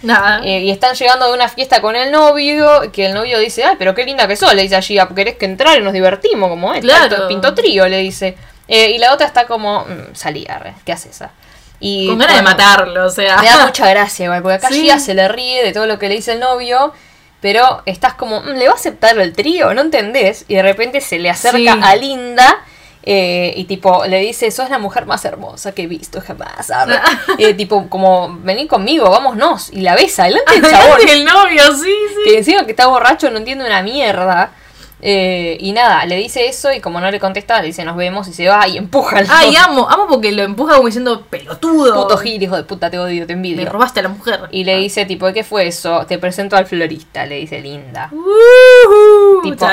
[0.43, 3.75] Eh, y están llegando de una fiesta con el novio, que el novio dice, ay,
[3.79, 6.49] pero qué linda que sos, le dice a Gia, querés que entrar y nos divertimos,
[6.49, 7.27] como es, Claro.
[7.27, 8.37] pinto trío, le dice.
[8.67, 11.31] Eh, y la otra está como, "Mm, salí, arre, ¿qué haces esa?
[11.79, 13.37] Y Con ganas de cuando- matarlo, o sea.
[13.37, 14.81] Me da mucha gracia, igual, porque acá Sí.
[14.83, 16.93] Gia se le ríe de todo lo que le dice el novio,
[17.41, 19.73] pero estás como, "Mm, ¿le va a aceptar el trío?
[19.73, 20.45] ¿No entendés?
[20.47, 21.67] Y de repente se le acerca Sí.
[21.83, 22.57] a Linda.
[23.05, 26.71] Eh, y tipo, le dice, sos la mujer más hermosa que he visto jamás.
[26.71, 26.99] arre".
[27.37, 29.71] Eh, tipo, como, vení conmigo, vámonos.
[29.73, 30.97] Y la besa, delante del chabón.
[31.09, 32.15] el novio, sí, sí.
[32.31, 34.51] Que encima que está borracho no entiende una mierda.
[35.05, 38.25] Eh, y nada, le dice eso y como no le contesta, le dice nos vemos
[38.29, 42.03] y se va y empuja al Ay, amo, amo porque lo empuja como diciendo pelotudo.
[42.03, 43.69] puto gil, hijo de puta, te odio, te Me envidio.
[43.69, 44.39] robaste a la mujer.
[44.51, 46.05] Y le dice, tipo, ¿qué fue eso?
[46.05, 48.07] Te presento al florista, le dice Linda.
[48.13, 49.41] Ujú.
[49.43, 49.65] Tipo-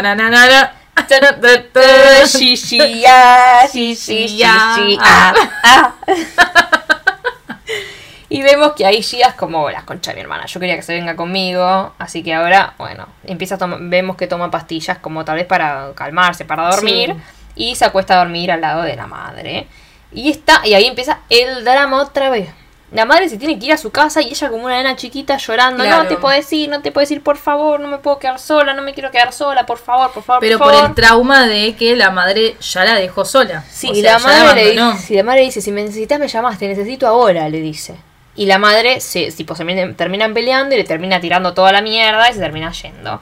[8.32, 10.46] Y vemos que ahí Gia es como la concha de mi hermana.
[10.46, 11.92] Yo quería que se venga conmigo.
[11.98, 16.44] Así que ahora, bueno, empieza a vemos que toma pastillas como tal vez para calmarse,
[16.44, 17.16] para dormir.
[17.56, 19.66] Y se acuesta a dormir al lado de la madre.
[20.12, 22.48] Y está, y ahí empieza el drama otra vez.
[22.92, 25.36] La madre se tiene que ir a su casa y ella como una nena chiquita
[25.36, 25.84] llorando.
[25.84, 26.02] Claro.
[26.02, 28.74] No te puedes ir, no te puedes ir, por favor, no me puedo quedar sola,
[28.74, 30.88] no me quiero quedar sola, por favor, por favor, Pero por por favor.
[30.90, 33.64] el trauma de que la madre ya la dejó sola.
[33.70, 36.18] Sí, O y sea, la madre le dice, si la madre dice, si me necesitas
[36.18, 37.94] me llamas, te necesito ahora, le dice.
[38.34, 41.82] Y la madre se, tipo, se termina- terminan peleando y le termina tirando toda la
[41.82, 43.20] mierda y se termina yendo.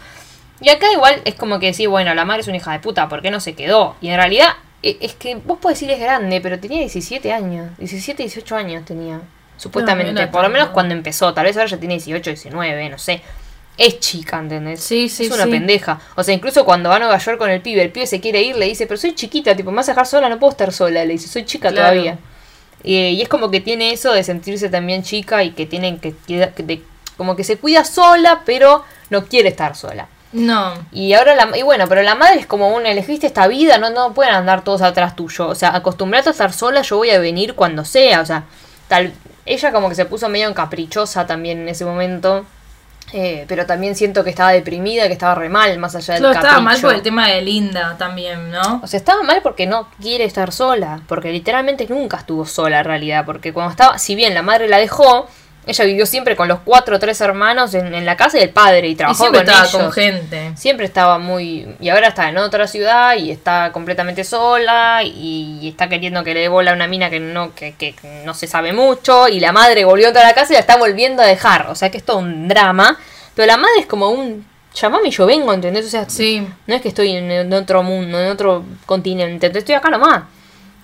[0.60, 3.08] Y acá igual es como que decir, bueno, la madre es una hija de puta,
[3.08, 3.96] ¿por qué no se quedó?
[4.00, 4.48] Y en realidad
[4.82, 8.84] e- es que vos podés decir es grande, pero tenía 17 años, 17, 18 años
[8.84, 9.20] tenía,
[9.58, 12.96] supuestamente, No, por lo menos cuando empezó, tal vez ahora ya tiene 18, 19, no
[12.98, 13.20] sé.
[13.76, 14.80] Es chica, ¿entendés?
[14.82, 15.50] Sí, sí, Es una sí.
[15.50, 16.00] pendeja.
[16.16, 18.42] O sea, incluso cuando va a Nueva York con el pibe, el pibe se quiere
[18.42, 20.72] ir, le dice, pero soy chiquita, tipo, me vas a dejar sola, no puedo estar
[20.72, 21.04] sola.
[21.04, 21.90] Le dice, soy chica Claro.
[21.92, 22.18] todavía.
[22.82, 26.14] Y, y es como que tiene eso de sentirse también chica y que tienen que,
[26.26, 26.82] que- que de-
[27.16, 30.08] como que se cuida sola, pero no quiere estar sola.
[30.32, 30.74] No.
[30.92, 33.90] Y ahora la, y bueno, pero la madre es como una, elegiste esta vida, no,
[33.90, 35.46] no pueden andar todos atrás tuyo.
[35.48, 38.20] O sea, acostumbrate a estar sola, yo voy a venir cuando sea.
[38.20, 38.44] O sea,
[38.88, 39.12] tal,
[39.48, 42.44] ella como que se puso medio encaprichosa también en ese momento.
[43.12, 46.38] eh, pero también siento que estaba deprimida, que estaba re mal, más allá del Claro,
[46.38, 46.86] estaba mal capricho.
[46.88, 48.80] por el tema de Linda también, ¿no?
[48.82, 51.00] O sea, estaba mal porque no quiere estar sola.
[51.08, 53.24] Porque literalmente nunca estuvo sola en realidad.
[53.24, 55.26] Porque cuando estaba, si bien la madre la dejó,
[55.68, 58.88] ella vivió siempre con los cuatro o tres hermanos en, en la casa del padre
[58.88, 59.82] y Y trabajó siempre con estaba ellos.
[59.82, 60.52] con gente.
[60.56, 61.68] Siempre estaba muy...
[61.80, 66.40] Y ahora está en otra ciudad y está completamente sola y está queriendo que le
[66.40, 69.52] dé bola a una mina que no, que, que no se sabe mucho y la
[69.52, 71.66] madre volvió a la casa y la está volviendo a dejar.
[71.68, 72.98] O sea que es todo un drama.
[73.34, 74.46] Pero la madre es como un...
[74.74, 75.86] Llamame y yo vengo, ¿entendés?
[75.86, 76.46] O sea, Sí.
[76.66, 80.24] no es que estoy en, otro mundo, en otro continente, estoy acá nomás.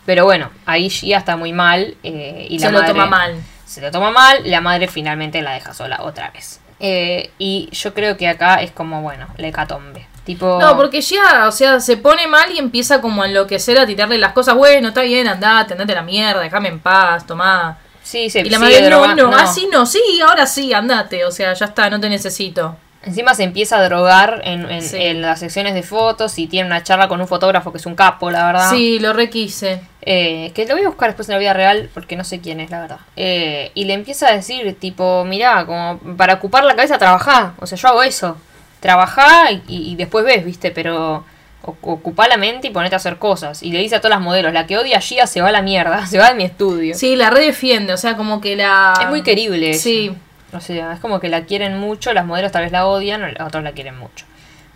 [0.06, 3.34] Pero bueno, ahí Gia está muy mal eh, y la Se lo madre- toma mal.
[3.64, 6.61] Se lo toma mal, la madre finalmente la deja sola otra vez.
[6.81, 10.07] Eh, y yo creo que acá es como, bueno, le catombe.
[10.24, 10.59] Tipo.
[10.61, 14.16] No, porque ya, o sea, se pone mal y empieza como a enloquecer, a tirarle
[14.18, 14.55] las cosas.
[14.55, 17.79] Bueno, está bien, andate, andate a la mierda, déjame en paz, tomá.
[18.03, 21.24] Sí, se Y la madre, no, droga- no, así no, sí, ahora sí, andate.
[21.27, 22.77] O sea, ya está, no te necesito.
[23.03, 24.96] Encima se empieza a drogar en, en- Sí.
[24.98, 27.94] en las secciones de fotos y tiene una charla con un fotógrafo que es un
[27.94, 28.70] capo, la verdad.
[28.70, 29.83] Sí, lo requise.
[30.06, 32.60] Eh, que lo voy a buscar después en la vida real porque no sé quién
[32.60, 32.98] es, la verdad.
[33.16, 37.54] Eh, y le empieza a decir, tipo, mirá, como para ocupar la cabeza, trabajá.
[37.58, 38.36] O sea, yo hago eso.
[38.80, 41.24] Trabajá y, y después ves, viste, pero
[41.62, 43.62] o- ocupá la mente y ponete a hacer cosas.
[43.62, 45.52] Y le dice a todas las modelos, la que odia a Gia se va a
[45.52, 46.94] la mierda, se va de mi estudio.
[46.94, 48.92] Sí, la redefiende, o sea, como que la...
[49.00, 49.72] Es muy querible.
[49.74, 50.14] Sí.
[50.52, 53.64] O sea, es como que la quieren mucho, las modelos tal vez la odian, otros
[53.64, 54.26] la quieren mucho.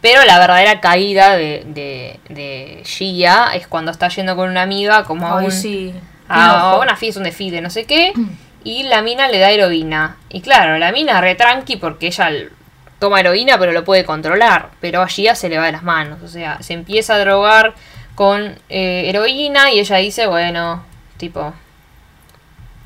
[0.01, 5.05] Pero la verdadera caída de, de, de Gia es cuando está yendo con una amiga
[5.05, 5.95] como a Ay, un, sí.
[6.29, 6.83] a Enojo.
[6.83, 8.13] una fiesta, un desfile, no sé qué,
[8.65, 10.17] y la mina le da heroína.
[10.29, 12.31] Y claro, la mina re tranqui porque ella
[13.01, 16.21] toma heroína pero lo puede controlar, pero a Gia se le va de las manos,
[16.23, 17.75] o sea, se empieza a drogar
[18.15, 20.85] con eh, heroína y ella dice, bueno,
[21.17, 21.55] tipo,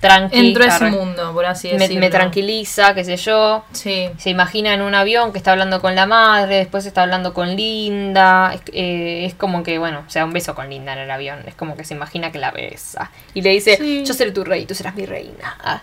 [0.02, 0.38] tranqui.
[0.48, 2.00] Entró a ese mundo, por así me, decirlo.
[2.00, 3.64] me tranquiliza, qué sé yo.
[3.72, 4.10] Sí.
[4.18, 7.56] Se imagina en un avión que está hablando con la madre, después está hablando con
[7.56, 8.52] Linda.
[8.52, 11.38] Es, eh, es como que, bueno, se da un beso con Linda en el avión.
[11.46, 13.10] Es como que se imagina que la besa.
[13.32, 14.04] Y le dice, Sí.
[14.04, 15.56] yo seré tu rey, tú serás mi reina.
[15.64, 15.80] Ah.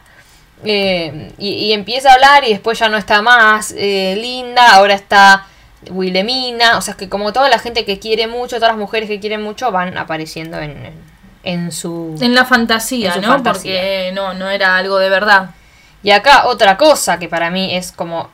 [0.65, 4.93] Eh, y, y empieza a hablar y después ya no está más eh, Linda, ahora
[4.93, 5.45] está
[5.89, 6.77] Wilhelmina.
[6.77, 9.41] O sea, que como toda la gente que quiere mucho, todas las mujeres que quieren
[9.41, 10.93] mucho van apareciendo en, en,
[11.51, 12.15] en su...
[12.21, 13.27] En la fantasía, En ¿no?
[13.29, 13.73] fantasía.
[13.73, 15.51] Porque no, no era algo de verdad.
[16.03, 18.29] Y acá otra cosa que para mí es como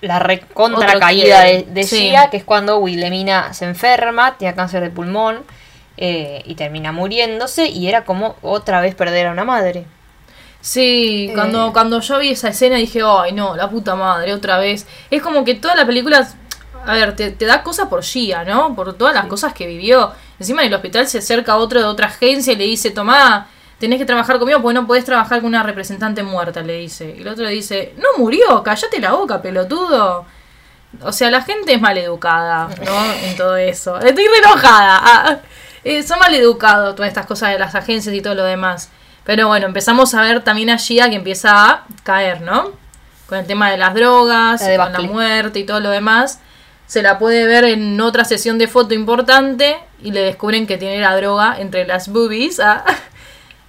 [0.00, 2.08] la recontra caída de, de sí.
[2.10, 5.44] Gia, que es cuando Wilhelmina se enferma, tiene cáncer de pulmón
[5.96, 9.86] eh, y termina muriéndose y era como otra vez perder a una madre.
[10.60, 11.34] Sí, Eh.
[11.34, 14.86] cuando, cuando yo vi esa escena dije, ay no, la puta madre, otra vez.
[15.10, 16.26] Es como que toda la película,
[16.86, 18.74] a ver, te, te da cosas por Gia, ¿no?
[18.74, 20.12] Por todas las cosas que vivió.
[20.38, 23.98] Encima en el hospital se acerca otro de otra agencia y le dice, tomá, tenés
[23.98, 27.14] que trabajar conmigo porque no podés trabajar con una representante muerta, le dice.
[27.18, 30.26] Y el otro le dice, no murió, cállate la boca, pelotudo.
[31.02, 33.04] O sea, la gente es maleducada, ¿no?
[33.24, 33.98] En todo eso.
[33.98, 35.00] Estoy re enojada.
[35.02, 35.38] Ah,
[35.82, 38.90] eh, son maleducados todas estas cosas de las agencias y todo lo demás.
[39.24, 42.72] Pero bueno, empezamos a ver también a Gia que empieza a caer, ¿no?
[43.26, 46.40] Con el tema de las drogas, La con la muerte y todo lo demás.
[46.86, 51.00] Se la puede ver en otra sesión de foto importante y le descubren que tiene
[51.00, 52.60] la droga entre las boobies.
[52.60, 52.84] ah.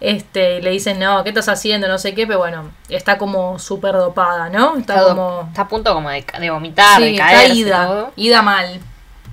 [0.02, 1.88] Este, y le dicen, no, ¿qué estás haciendo?
[1.88, 4.76] No sé qué, pero bueno, está como súper dopada, ¿no?
[4.78, 5.46] Está, como...
[5.48, 7.52] está a punto como de, vomitar, de Sí, está caer.
[7.56, 8.82] ida, ida mal.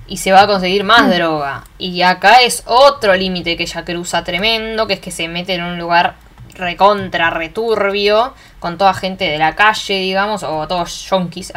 [0.07, 1.11] y se va a conseguir más Mm.
[1.11, 1.63] droga.
[1.77, 5.63] Y acá es otro límite que ella cruza tremendo, que es que se mete en
[5.63, 6.15] un lugar
[6.55, 11.51] recontra, returbio, con toda gente de la calle, digamos, o todos yonkis,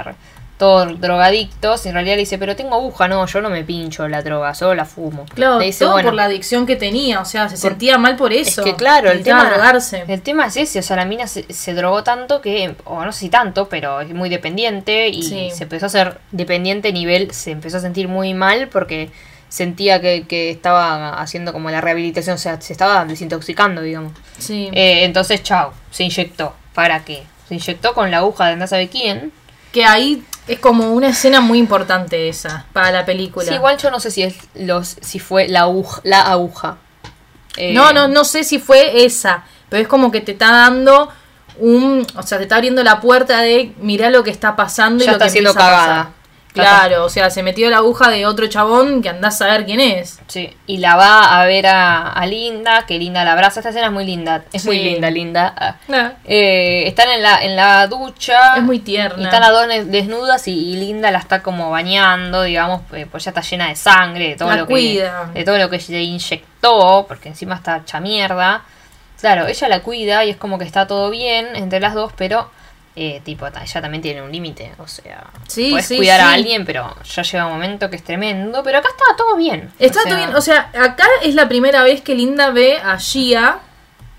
[0.58, 1.84] todos drogadictos.
[1.84, 4.54] Y en realidad le dice, pero tengo aguja, no, yo no me pincho la droga,
[4.54, 5.26] solo la fumo.
[5.34, 8.16] Claro, le dice, todo bueno, por la adicción que tenía, o sea, se sentía mal
[8.16, 8.60] por eso.
[8.62, 10.04] es que claro, el tema, drogarse.
[10.08, 13.12] el tema es ese, o sea, la mina se, se drogó tanto que, o no
[13.12, 15.50] sé si tanto, pero es muy dependiente y Sí.
[15.52, 19.10] se empezó a ser dependiente nivel, se empezó a sentir muy mal porque
[19.48, 24.12] sentía que, que estaba haciendo como la rehabilitación, o sea, se estaba desintoxicando, digamos.
[24.38, 24.68] Sí.
[24.72, 26.54] Eh, entonces, chao, se inyectó.
[26.74, 27.22] ¿Para qué?
[27.48, 29.32] Se inyectó con la aguja de no sabe quién.
[29.76, 33.44] Que ahí es como una escena muy importante esa para la película.
[33.44, 36.00] Sí, igual yo no sé si es los si fue la aguja.
[36.02, 36.78] La aguja.
[37.58, 41.10] Eh, No, no, no sé si fue esa, pero es como que te está dando
[41.58, 45.06] un, o sea, te está abriendo la puerta de mirá lo que está pasando y
[45.06, 46.12] lo está que siendo cagada.
[46.62, 49.80] Claro, o sea, se metió la aguja de otro chabón que andás a ver quién
[49.80, 50.20] es.
[50.26, 53.60] Sí, y la va a ver a, a Linda, que Linda la abraza.
[53.60, 54.44] Esta escena es muy linda.
[54.52, 55.54] Es muy linda, Linda.
[55.88, 56.12] Ah.
[56.24, 58.56] Eh, están en la, en la ducha.
[58.56, 59.22] Es muy Y tierna.
[59.24, 63.24] están las dos des- desnudas y, y Linda la está como bañando, digamos, eh, pues
[63.24, 65.30] ya está llena de sangre, de todo La lo cuida.
[65.32, 68.62] que de todo lo que se inyectó, porque encima está hecha mierda.
[69.20, 72.50] Claro, ella la cuida y es como que está todo bien entre las dos, pero
[72.98, 76.64] eh, tipo, ella también tiene un límite, o sea, Sí, puedes sí, cuidar a alguien,
[76.64, 79.70] pero ya llega un momento que es tremendo, pero acá está todo bien.
[79.78, 82.98] Está o todo bien, o sea, acá es la primera vez que Linda ve a
[82.98, 83.58] Gia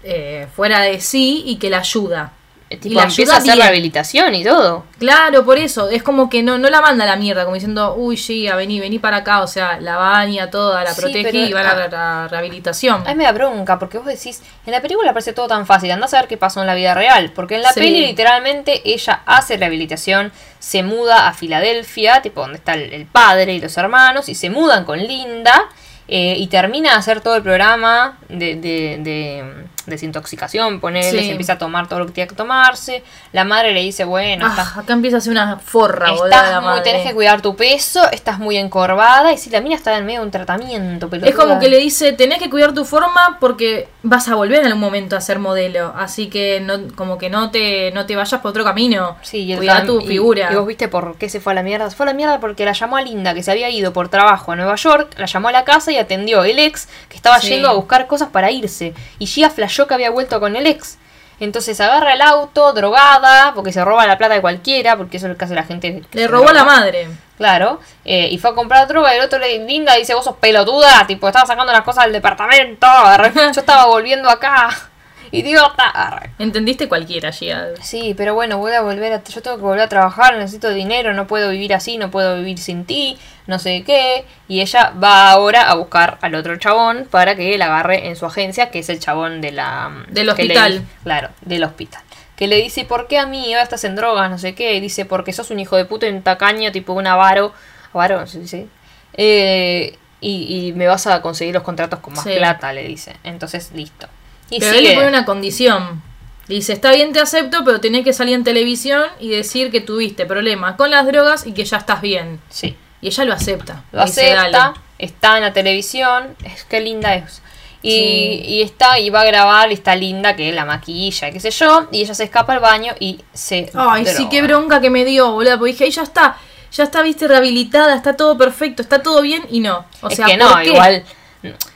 [0.04, 2.34] eh, fuera de sí y que la ayuda.
[2.70, 3.60] Tipo, y la empieza a hacer bien.
[3.66, 4.84] rehabilitación y todo.
[5.00, 7.96] Claro, por eso, es como que no, no la manda a la mierda, como diciendo,
[7.96, 11.54] uy, Gia, vení, vení para acá, o sea, la baña toda, la Sí, protege y
[11.54, 13.04] va a la, la rehabilitación.
[13.06, 15.92] A mí me da bronca, porque vos decís, en la película parece todo tan fácil,
[15.92, 17.80] andás a ver qué pasó en la vida real, porque en la Sí.
[17.80, 23.54] peli literalmente ella hace rehabilitación, se muda a Filadelfia, tipo donde está el, el padre
[23.54, 25.66] y los hermanos, y se mudan con Linda,
[26.10, 29.54] eh, y termina de hacer todo el programa de, de, de,
[29.88, 31.26] desintoxicación, ponerle, Sí.
[31.26, 34.46] se empieza a tomar todo lo que tiene que tomarse, la madre le dice, bueno,
[34.46, 36.84] Ah, estás acá empieza a ser una forra, boludo, Estás la muy, madre.
[36.84, 40.20] tenés que cuidar tu peso, estás muy encorvada, y si la mina está en medio
[40.20, 41.36] de un tratamiento, Es pelotuda.
[41.36, 44.82] como que le dice, tenés que cuidar tu forma porque vas a volver en algún
[44.82, 45.94] momento a ser modelo.
[45.98, 49.18] Así que no, como que no te, no te vayas por otro camino.
[49.22, 50.50] Sí, y el tu y- figura.
[50.52, 51.90] Y, vos viste por qué se fue a la mierda.
[51.90, 54.10] Se fue a la mierda porque la llamó a Linda, que se había ido por
[54.10, 57.40] trabajo a Nueva York, la llamó a la casa y atendió el ex, que estaba
[57.40, 57.50] Sí.
[57.50, 58.94] yendo a buscar cosas para irse.
[59.20, 60.98] Y Gia flashó que había vuelto con el ex.
[61.40, 65.34] Entonces agarra el auto, drogada, porque se roba la plata de cualquiera, porque eso es
[65.34, 66.02] lo que hace la gente.
[66.10, 67.08] que Le robó a la madre.
[67.38, 70.38] Claro, eh, y fue a comprar droga y el otro le linda dice, vos sos
[70.38, 72.88] pelotuda, tipo, estaba sacando las cosas del departamento,
[73.36, 74.87] yo estaba volviendo acá,
[75.32, 76.30] idiota.
[76.40, 77.68] ¿Entendiste cualquiera, Gia?
[77.82, 81.14] Sí, pero bueno, voy a volver a, yo tengo que volver a trabajar, necesito dinero,
[81.14, 84.26] no puedo vivir así, no puedo vivir sin ti, no sé qué.
[84.48, 88.26] Y ella va ahora a buscar al otro chabón para que la agarre en su
[88.26, 89.92] agencia, que es el chabón de la...
[90.10, 90.86] Del que le- hospital.
[91.04, 92.02] claro, del hospital.
[92.36, 93.48] Que le dice, ¿por qué a mí?
[93.54, 94.76] Ahora estás en drogas, no sé qué.
[94.76, 97.52] Y dice, porque sos un hijo de puta y un tacaño, tipo un avaro.
[97.94, 98.68] Avaro, no sé si dice.
[99.14, 102.36] Eh, y, y me vas a conseguir los contratos con más Sí.
[102.38, 103.16] plata, le dice.
[103.24, 104.08] Entonces, listo.
[104.50, 106.02] Y Pero él le pone una condición.
[106.48, 110.26] Dice, está bien, te acepto, pero tenés que salir en televisión y decir que tuviste
[110.26, 112.40] problemas con las drogas y que ya estás bien.
[112.50, 112.78] Sí.
[113.02, 113.84] Y ella lo acepta.
[113.92, 114.74] Lo Dice, acepta, "Dale".
[114.98, 117.42] está en la televisión, es que linda es.
[117.82, 118.42] Y, Sí.
[118.48, 121.52] y está, y va a grabar, y está linda, que la maquilla, y qué sé
[121.52, 123.70] yo, y ella se escapa al baño y se.
[123.76, 125.58] Ay, sí, qué bronca que me dio, boludo.
[125.60, 126.38] Porque dije, "Ay, ya está,
[126.72, 129.86] ya está, viste, rehabilitada, está todo perfecto, está todo bien y no.
[130.02, 130.66] O es sea, que ¿por no, qué?
[130.70, 131.04] igual.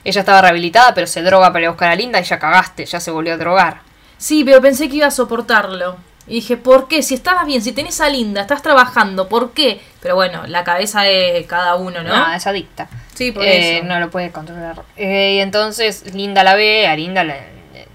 [0.04, 2.84] Ella estaba rehabilitada, pero se droga para ir a buscar a Linda y ya cagaste,
[2.86, 3.80] ya se volvió a drogar.
[4.18, 5.96] Sí, pero pensé que iba a soportarlo.
[6.28, 7.02] Y dije, ¿por qué?
[7.02, 9.80] Si estabas bien, si tenés a Linda, estás trabajando, ¿por qué?
[10.00, 12.16] Pero bueno, la cabeza de cada uno, ¿no?
[12.16, 12.88] No, es adicta.
[13.14, 13.86] Sí, por Eh, eso.
[13.86, 14.82] No lo puede controlar.
[14.96, 17.34] Eh, y entonces Linda la ve, a Linda le.
[17.74, 17.88] le-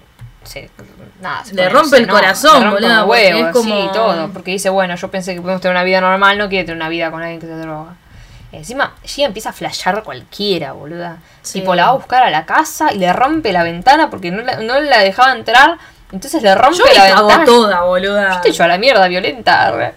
[0.44, 0.70] se,
[1.22, 4.28] nada, se Le pone- rompe se el corazón, le rompe boludo, es como- sí, todo.
[4.32, 6.90] Porque dice, bueno, yo pensé que podemos tener una vida normal, no quiere tener una
[6.90, 7.94] vida con alguien que se droga.
[8.50, 11.18] Encima, Gia empieza a flashear cualquiera, boluda.
[11.42, 11.60] Sí.
[11.60, 14.42] Tipo, la va a buscar a la casa y le rompe la ventana porque no
[14.42, 15.76] la, no la dejaba entrar.
[16.12, 17.44] Entonces le rompe Yo la ventana.
[17.44, 18.36] toda, boluda.
[18.36, 19.92] Yo te echo a la mierda violenta.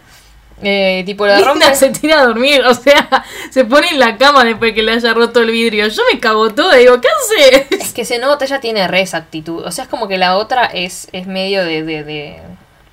[0.64, 1.76] Eh, tipo, la Linda rompe.
[1.76, 5.14] se tira a dormir, o sea, se pone en la cama después que le haya
[5.14, 5.88] roto el vidrio.
[5.88, 7.66] Yo me cago toda, digo, ¿qué haces?
[7.82, 9.66] Es que se nota, ella tiene re esa actitud.
[9.66, 12.40] O sea, es como que la otra es, es medio de, de, de,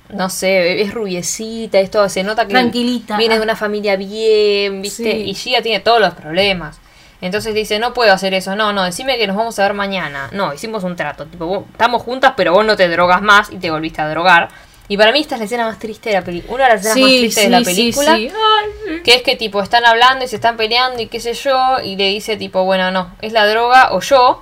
[0.09, 3.17] no sé, es rubiecita, esto se nota que Tranquilita.
[3.17, 3.43] viene de Ah.
[3.43, 5.03] una familia bien, ¿viste?
[5.11, 5.23] Sí.
[5.29, 6.79] Y Gia tiene todos los problemas.
[7.21, 10.29] Entonces dice, no puedo hacer eso, no, no, decime que nos vamos a ver mañana.
[10.31, 13.57] No, hicimos un trato, tipo, vos- estamos juntas, pero vos no te drogas más y
[13.57, 14.47] te volviste a drogar.
[14.87, 16.79] Y para mí esta es la escena más triste de la película, una de las
[16.85, 18.15] escenas más tristes de la película.
[18.15, 18.31] sí.
[18.33, 19.03] Ay, sí.
[19.03, 21.77] Que es que tipo están hablando y se están peleando y qué sé yo.
[21.83, 24.41] Y le dice tipo, bueno, no, es la droga o yo.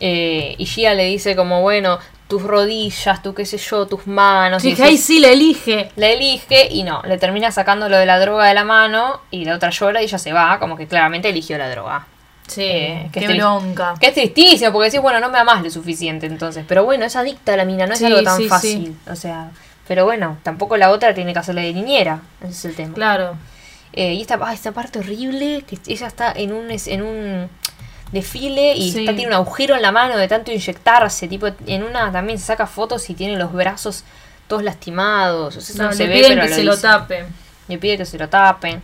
[0.00, 1.98] Eh, y Gia le dice como, bueno,
[2.32, 4.64] tus rodillas, tu qué sé yo, tus manos.
[4.64, 5.90] y Sí, que ahí dice- sí la elige.
[5.96, 9.44] la elige y no, le termina sacando lo de la droga de la mano y
[9.44, 12.06] la otra llora y ella se va, como que claramente eligió la droga.
[12.46, 13.94] Sí, Eh, qué que es bronca.
[14.00, 16.64] Que es tristísimo porque decís, bueno, no me amás lo suficiente entonces.
[16.66, 18.96] Pero bueno, es adicta a la mina, no es Sí, algo tan sí, fácil.
[19.10, 19.50] O sea,
[19.86, 22.20] pero bueno, tampoco la otra tiene que hacerle de niñera.
[22.40, 22.94] Ese es el tema.
[22.94, 23.36] Claro.
[23.92, 27.48] Eh, y esta, ah, esta parte horrible, que ella está en un, en un
[28.12, 29.00] desfile y Sí.
[29.00, 31.28] está, tiene un agujero en la mano de tanto inyectarse.
[31.28, 34.04] Tipo, en una también se saca fotos y tiene los brazos
[34.48, 35.56] todos lastimados.
[35.56, 36.82] O sea, No, no, se le ve, pero que lo se lo dice.
[36.88, 37.24] tape.
[37.68, 38.82] Le pide que se lo tapen.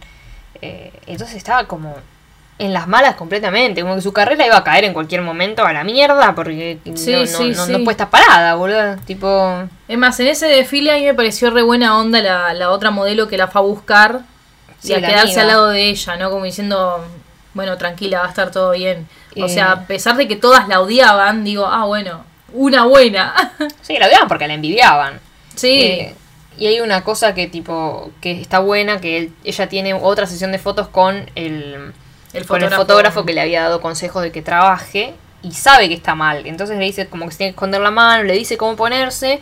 [0.62, 1.94] Eh, entonces estaba como
[2.58, 3.82] en las malas completamente.
[3.82, 7.12] Como que su carrera iba a caer en cualquier momento a la mierda porque Sí,
[7.12, 8.96] no, no, sí, no, no puede estar parada, boludo.
[9.06, 9.64] Tipo.
[9.88, 12.90] Es más, en ese desfile a mí me pareció re buena onda la, la otra
[12.90, 14.20] modelo que la fue a buscar
[14.82, 15.42] y a quedarse amiga.
[15.42, 16.30] al lado de ella, ¿no?
[16.30, 17.04] Como diciendo,
[17.58, 19.08] bueno, tranquila, va a estar todo bien.
[19.36, 19.48] O Eh.
[19.48, 23.34] sea, a pesar de que todas la odiaban, digo, ah, bueno, una buena.
[23.82, 25.18] Sí, la odiaban porque la envidiaban.
[25.56, 26.14] sí, Eh,
[26.56, 30.52] y hay una cosa que tipo que está buena, que él- ella tiene otra sesión
[30.52, 31.92] de fotos con el,
[32.32, 33.24] El con el fotógrafo.
[33.24, 36.46] que le había dado consejos de que trabaje y sabe que está mal.
[36.46, 39.40] Entonces le dice como que se tiene que esconder la mano, le dice cómo ponerse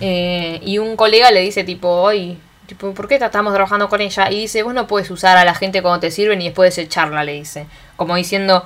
[0.00, 4.30] eh, y un colega le dice tipo, ay, tipo, ¿por qué estamos trabajando con ella?
[4.30, 7.24] Y dice, vos no puedes usar a la gente cuando te sirven y después desecharla,
[7.24, 7.66] le dice.
[7.96, 8.64] Como diciendo...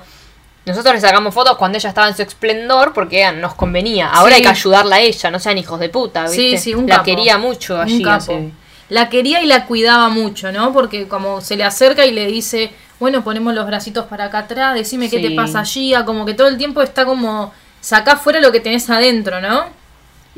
[0.65, 4.07] Nosotros le sacamos fotos cuando ella estaba en su esplendor porque nos convenía.
[4.09, 4.35] Ahora Sí.
[4.35, 6.35] hay que ayudarla a ella, no sean hijos de puta, ¿viste?
[6.37, 7.05] sí, sí, un La capo.
[7.05, 8.03] quería mucho Un allí.
[8.03, 8.21] capo.
[8.25, 8.51] se ve.
[8.89, 10.71] La quería y la cuidaba mucho, ¿no?
[10.73, 14.75] Porque como se le acerca y le dice, bueno, ponemos los bracitos para acá atrás,
[14.75, 18.51] decime qué te pasa allí, como que todo el tiempo está como, sacá fuera lo
[18.51, 19.65] que tenés adentro, ¿no?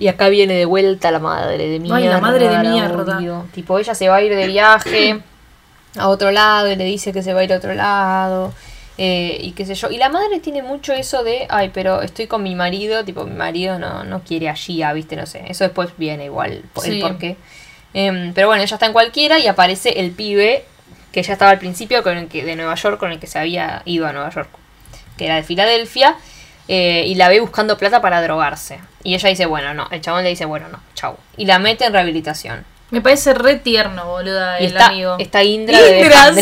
[0.01, 1.97] Y acá viene de vuelta la madre de mierda.
[1.97, 3.17] Ay, la madre de mierda.
[3.19, 3.45] odio.
[3.53, 5.21] Tipo, ella se va a ir de viaje
[5.95, 8.51] a otro lado y le dice que se va a ir a otro lado.
[8.97, 9.89] eh, y qué sé yo.
[9.91, 13.35] Y la madre tiene mucho eso de, ay, pero estoy con mi marido, tipo, mi
[13.35, 15.43] marido no, no quiere a Gia, viste, no sé.
[15.47, 17.01] Eso después viene igual, por- el Sí.
[17.01, 17.35] por qué.
[17.93, 20.65] Em, pero bueno, ella está en cualquiera y aparece el pibe
[21.11, 23.37] que ya estaba al principio con el que, de Nueva York, con el que se
[23.39, 24.49] había ido a Nueva York,
[25.17, 26.15] que era de Filadelfia,
[26.67, 28.79] eh, y la ve buscando plata para drogarse.
[29.03, 29.87] Y ella dice, bueno, no.
[29.91, 31.15] El chabón le dice, bueno, no, chau.
[31.37, 32.65] Y la mete en rehabilitación.
[32.91, 35.15] Me parece re tierno, boluda, Y el está, amigo.
[35.17, 36.41] está Indra, Indra, sí,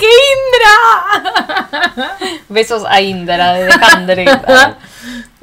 [0.00, 2.12] qué Indra.
[2.48, 4.24] Besos a Indra de Dejandre.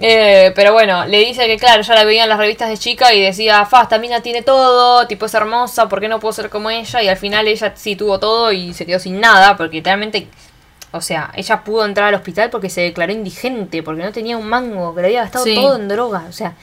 [0.06, 3.14] Eh, pero bueno, le dice que claro, ya la veía en las revistas de chica
[3.14, 6.50] y decía, fa, esta mina tiene todo, tipo es hermosa, ¿por qué no puedo ser
[6.50, 7.02] como ella?
[7.02, 10.28] Y al final ella sí tuvo todo y se quedó sin nada, porque literalmente,
[10.94, 14.48] o sea, ella pudo entrar al hospital porque se declaró indigente, porque no tenía un
[14.48, 15.56] mango, que le había gastado Sí.
[15.56, 16.54] todo en droga, o sea...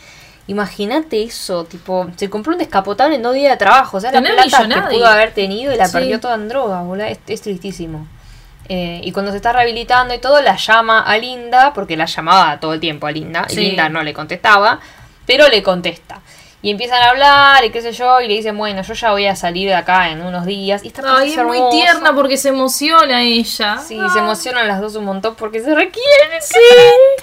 [0.46, 4.20] Imagínate eso, tipo, se compró un descapotable en dos días de trabajo, o sea, la
[4.20, 5.92] plata que pudo haber tenido y la Sí.
[5.92, 8.08] perdió toda en droga, boludo, es, es tristísimo.
[8.68, 12.58] Eh, y cuando se está rehabilitando y todo, la llama a Linda, porque la llamaba
[12.58, 13.54] todo el tiempo a Linda, y.
[13.56, 14.80] Linda no le contestaba,
[15.24, 16.20] pero le contesta.
[16.62, 19.26] Y empiezan a hablar y qué sé yo, y le dicen, bueno, yo ya voy
[19.26, 20.84] a salir de acá en unos días.
[20.84, 23.78] Y esta Ay, es muy tierna porque se emociona ella.
[23.78, 24.10] Sí, Ay.
[24.10, 26.40] se emocionan las dos un montón porque se requieren.
[26.42, 26.54] Sí.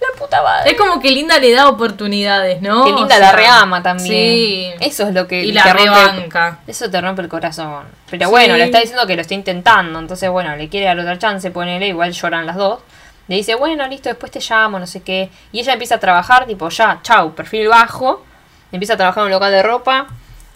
[0.00, 0.70] La puta madre.
[0.70, 2.84] Es como que Linda le da oportunidades, ¿no?
[2.86, 4.08] que Linda O la reama también.
[4.08, 4.70] Sí.
[4.80, 6.60] Eso es lo que Y la te rompe- rebanca.
[6.66, 7.84] Eso te rompe el corazón.
[8.10, 8.30] Pero Sí.
[8.30, 9.98] bueno, le está diciendo que lo está intentando.
[9.98, 12.80] Entonces, bueno, le quiere dar otra chance, ponele, igual lloran las dos.
[13.28, 15.28] Le dice, bueno, listo, después te llamo, no sé qué.
[15.52, 18.24] Y ella empieza a trabajar, tipo, ya, chau, perfil bajo.
[18.72, 20.06] Empieza a trabajar en un local de ropa.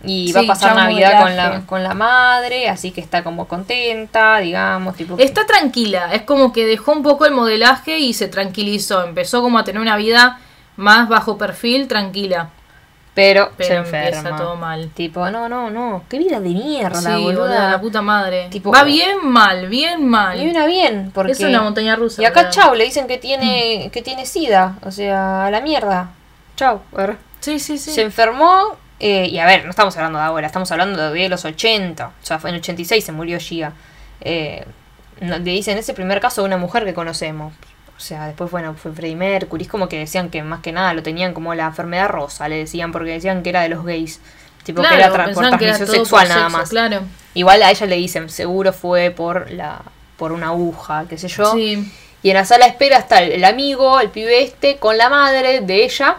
[0.04, 4.38] Y va a pasar Navidad con la, con la madre, así que está como contenta,
[4.38, 5.16] digamos, tipo.
[5.16, 9.04] Está tranquila, es como que dejó un poco el modelaje y se tranquilizó.
[9.04, 10.40] Empezó como a tener una vida
[10.76, 12.48] más bajo perfil, tranquila.
[13.14, 14.36] pero, Pero se empieza enferma.
[14.36, 14.88] todo mal.
[14.92, 17.42] Tipo, no, no, no, qué vida de mierda, Sí, boluda.
[17.42, 18.48] boluda, la puta madre.
[18.50, 20.40] Tipo- Va bien mal, bien mal.
[20.40, 21.30] Y una bien, porque...
[21.32, 22.20] Es una montaña rusa.
[22.22, 22.50] Y acá boluda.
[22.50, 26.08] chau, le dicen que tiene, que tiene sida, o sea, a la mierda.
[26.56, 26.80] Chau.
[26.96, 27.18] arre.
[27.42, 27.92] Sí, sí, sí.
[27.92, 31.44] Se enfermó, eh, y a ver, no estamos hablando de ahora, estamos hablando de los
[31.44, 33.72] 80, o sea, fue en 86 se murió Gia.
[34.22, 34.64] Eh,
[35.20, 37.52] le dicen ese primer caso de una mujer que conocemos.
[37.96, 40.92] O sea, después bueno, fue Freddie Mercury, es como que decían que más que nada
[40.94, 44.20] lo tenían como la enfermedad rosa, le decían, porque decían que era de los gays.
[44.64, 46.68] Tipo Claro, que era tra- por transmisión por sexual nada sexo, más.
[46.70, 47.00] Claro.
[47.34, 49.82] Igual a ella le dicen, seguro fue por la
[50.16, 51.52] por una aguja, qué sé yo.
[51.52, 51.92] Sí.
[52.22, 55.08] Y en la sala de espera está el, el amigo, el pibe este, con la
[55.08, 56.18] madre de ella.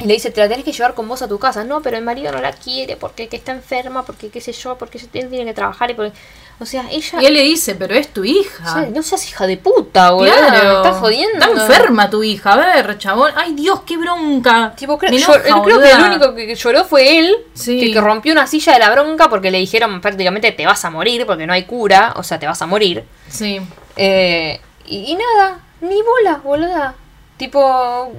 [0.00, 1.62] Y le dice, te la tenés que llevar con vos a tu casa.
[1.64, 4.76] No, pero el marido no la quiere porque que está enferma, porque qué sé yo,
[4.78, 5.90] porque él tiene que trabajar.
[5.90, 6.12] Y porque...
[6.58, 7.22] O sea, ella...
[7.22, 8.72] Y él le dice, pero es tu O hija.
[8.72, 10.32] sea, no seas hija de puta, boludo.
[10.34, 10.68] Claro.
[10.68, 11.38] Me estás jodiendo.
[11.46, 13.32] Está enferma tu hija, a ver, chabón.
[13.34, 14.74] Ay, Dios, qué bronca.
[14.76, 17.80] Tipo, creo, yo- él creo que el único que lloró fue él, Sí.
[17.80, 20.90] que, que rompió una silla de la bronca porque le dijeron prácticamente te vas a
[20.90, 23.04] morir porque no hay cura, o sea, te vas a morir.
[23.28, 23.58] Sí.
[23.96, 26.94] Eh, y, y nada, ni bola, boluda.
[27.38, 28.12] Tipo,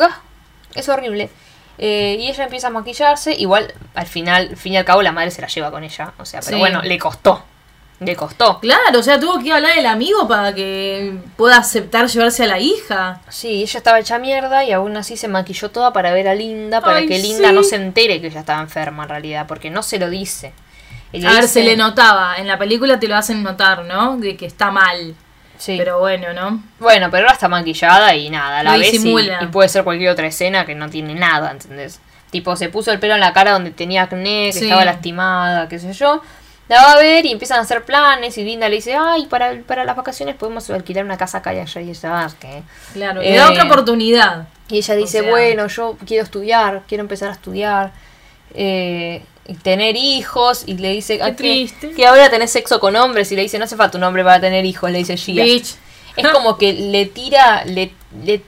[0.00, 0.20] ah,
[0.76, 1.28] es horrible.
[1.78, 5.12] Eh, y ella empieza a maquillarse, igual al final, al fin y al cabo la
[5.12, 6.60] madre se la lleva con ella, o sea, pero Sí.
[6.60, 7.44] bueno, le costó,
[8.00, 8.60] le costó.
[8.60, 12.58] Claro, o sea, tuvo que hablar el amigo para que pueda aceptar llevarse a la
[12.60, 13.20] hija.
[13.28, 16.80] Sí, ella estaba hecha mierda y aún así se maquilló toda para ver a Linda,
[16.80, 17.54] para Ay, que Linda sí.
[17.54, 20.54] no se entere que ella estaba enferma en realidad, porque no se lo dice.
[21.12, 22.36] Le A ver, se le notaba.
[22.36, 24.16] En la película te lo hacen notar, ¿no?
[24.18, 25.14] De que está mal.
[25.58, 25.76] Sí.
[25.78, 26.62] Pero bueno, ¿no?
[26.78, 30.10] Bueno, pero ahora está maquillada y nada, la Lo ves y, y puede ser cualquier
[30.10, 32.00] otra escena que no tiene nada, ¿entendés?
[32.30, 34.64] Tipo, se puso el pelo en la cara donde tenía acné, que Sí.
[34.64, 36.20] estaba lastimada, qué sé yo.
[36.68, 39.52] La va a ver y empiezan a hacer planes y Linda le dice, ay, para,
[39.66, 42.62] para las vacaciones podemos alquilar una casa acá y allá y ella, "Ah, ¿qué?".
[42.92, 44.48] Claro, Eh, le da otra oportunidad.
[44.68, 47.92] Y ella dice, sea- bueno, yo quiero estudiar, quiero empezar a estudiar.
[48.54, 49.22] eh,
[49.62, 51.90] tener hijos y le dice "Ah, que, triste.
[51.92, 54.40] que ahora tenés sexo con hombres y le dice no hace falta un hombre para
[54.40, 55.74] tener hijos le dice Gia Bitch.
[56.16, 57.92] es como que le tira le,
[58.24, 58.42] le,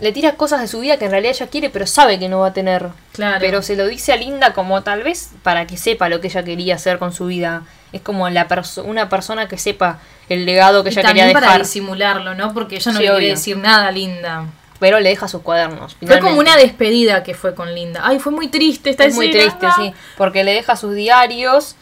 [0.00, 2.40] le tira cosas de su vida que en realidad ella quiere pero sabe que no
[2.40, 3.38] va a tener Claro.
[3.40, 6.42] pero se lo dice a Linda como tal vez para que sepa lo que ella
[6.44, 10.82] quería hacer con su vida es como la perso- una persona que sepa el legado
[10.82, 12.52] que Y ella quería también para dejar disimularlo, ¿no?
[12.54, 13.34] Porque ella no Sí, le quiere obvio.
[13.34, 14.46] decir nada, Linda.
[14.80, 18.00] Pero le deja sus cuadernos Fue como una despedida que fue con Linda.
[18.04, 19.94] Ay, fue muy triste esta es muy triste, sí.
[20.16, 21.76] Porque le deja sus diarios.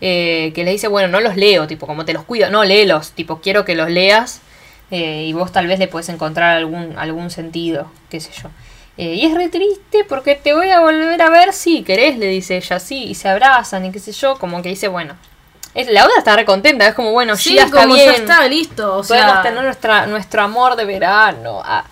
[0.00, 2.50] eh, que le dice, bueno, no los leo, tipo, como te los cuido.
[2.50, 3.10] No, léelos.
[3.12, 4.40] Tipo, quiero que los leas.
[4.90, 7.90] eh, y vos tal vez le puedes encontrar algún, algún sentido.
[8.08, 8.48] Qué sé yo.
[8.96, 12.26] Eh, y es re triste porque te voy a volver a ver si querés, le
[12.26, 13.04] dice ella, sí.
[13.04, 14.36] Y se abrazan y qué sé yo.
[14.38, 15.14] Como que dice, bueno.
[15.74, 16.86] La otra está re contenta.
[16.88, 18.06] Es como, bueno, Sí, Gia está como bien.
[18.10, 18.98] ya está, listo.
[18.98, 21.60] O Podemos sea, tener nuestra, nuestro amor de verano.
[21.64, 21.84] ah.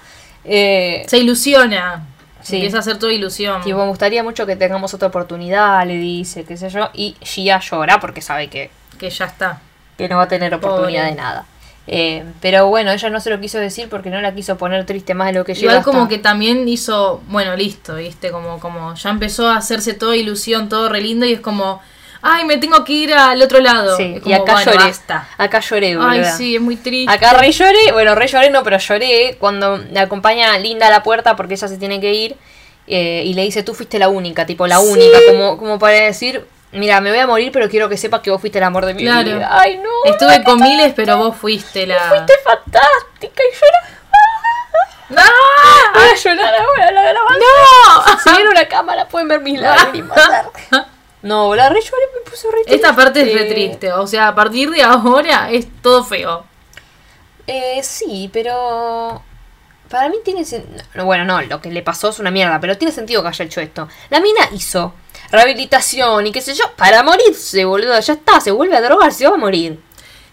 [0.48, 2.06] Eh, se ilusiona.
[2.42, 2.56] Sí.
[2.56, 3.62] Empieza a hacer toda ilusión.
[3.62, 6.90] Tipo, me gustaría mucho que tengamos otra oportunidad, le dice, qué sé yo.
[6.94, 9.60] Y Gia llora porque sabe que, Que ya está.
[9.98, 11.14] que no va a tener oportunidad Pobre.
[11.16, 11.44] de nada.
[11.88, 15.14] Eh, pero bueno, ella no se lo quiso decir porque no la quiso poner triste
[15.14, 15.72] más de lo que llega.
[15.72, 19.94] Igual como hasta- que también hizo, bueno, listo, viste, como, como ya empezó a hacerse
[19.94, 21.80] toda ilusión, todo re lindo y es como,
[22.28, 23.96] ay, me tengo que ir al otro lado.
[23.96, 24.84] Sí, como, y acá bueno, lloré.
[24.84, 25.28] basta.
[25.38, 26.36] Acá lloré, Ay, boluda.
[26.36, 27.12] sí, es muy triste.
[27.12, 31.02] Acá re lloré, bueno, re lloré no, pero lloré cuando le acompaña Linda a la
[31.02, 32.36] puerta porque ella se tiene que ir
[32.88, 34.86] eh, y le dice, tú fuiste la única, tipo la Sí.
[34.88, 38.30] única, como, como para decir, mira, me voy a morir, pero quiero que sepas que
[38.30, 39.22] vos fuiste el amor de mi Claro.
[39.36, 39.48] vida.
[39.50, 39.90] Ay, no.
[40.10, 41.98] Estuve con miles, pero vos fuiste la...
[42.10, 43.92] Fuiste fantástica y llora.
[45.08, 45.22] ¡No!
[45.94, 47.38] Voy a llorar ahora, la grabación.
[47.40, 48.18] ¡No!
[48.24, 50.18] Si viene una cámara pueden ver mis lágrimas.
[51.22, 53.54] No, la re lloré, me puso re Esta parte es re triste.
[53.54, 56.44] triste, o sea, a partir de ahora es todo feo.
[57.46, 59.22] Eh, sí, pero
[59.88, 60.84] para mí tiene sentido.
[61.04, 63.60] Bueno, no, lo que le pasó es una mierda, pero tiene sentido que haya hecho
[63.60, 63.88] esto.
[64.10, 64.94] La mina hizo
[65.30, 67.98] rehabilitación y qué sé yo, para morirse, boludo.
[67.98, 69.80] Ya está, se vuelve a drogar, se va a morir.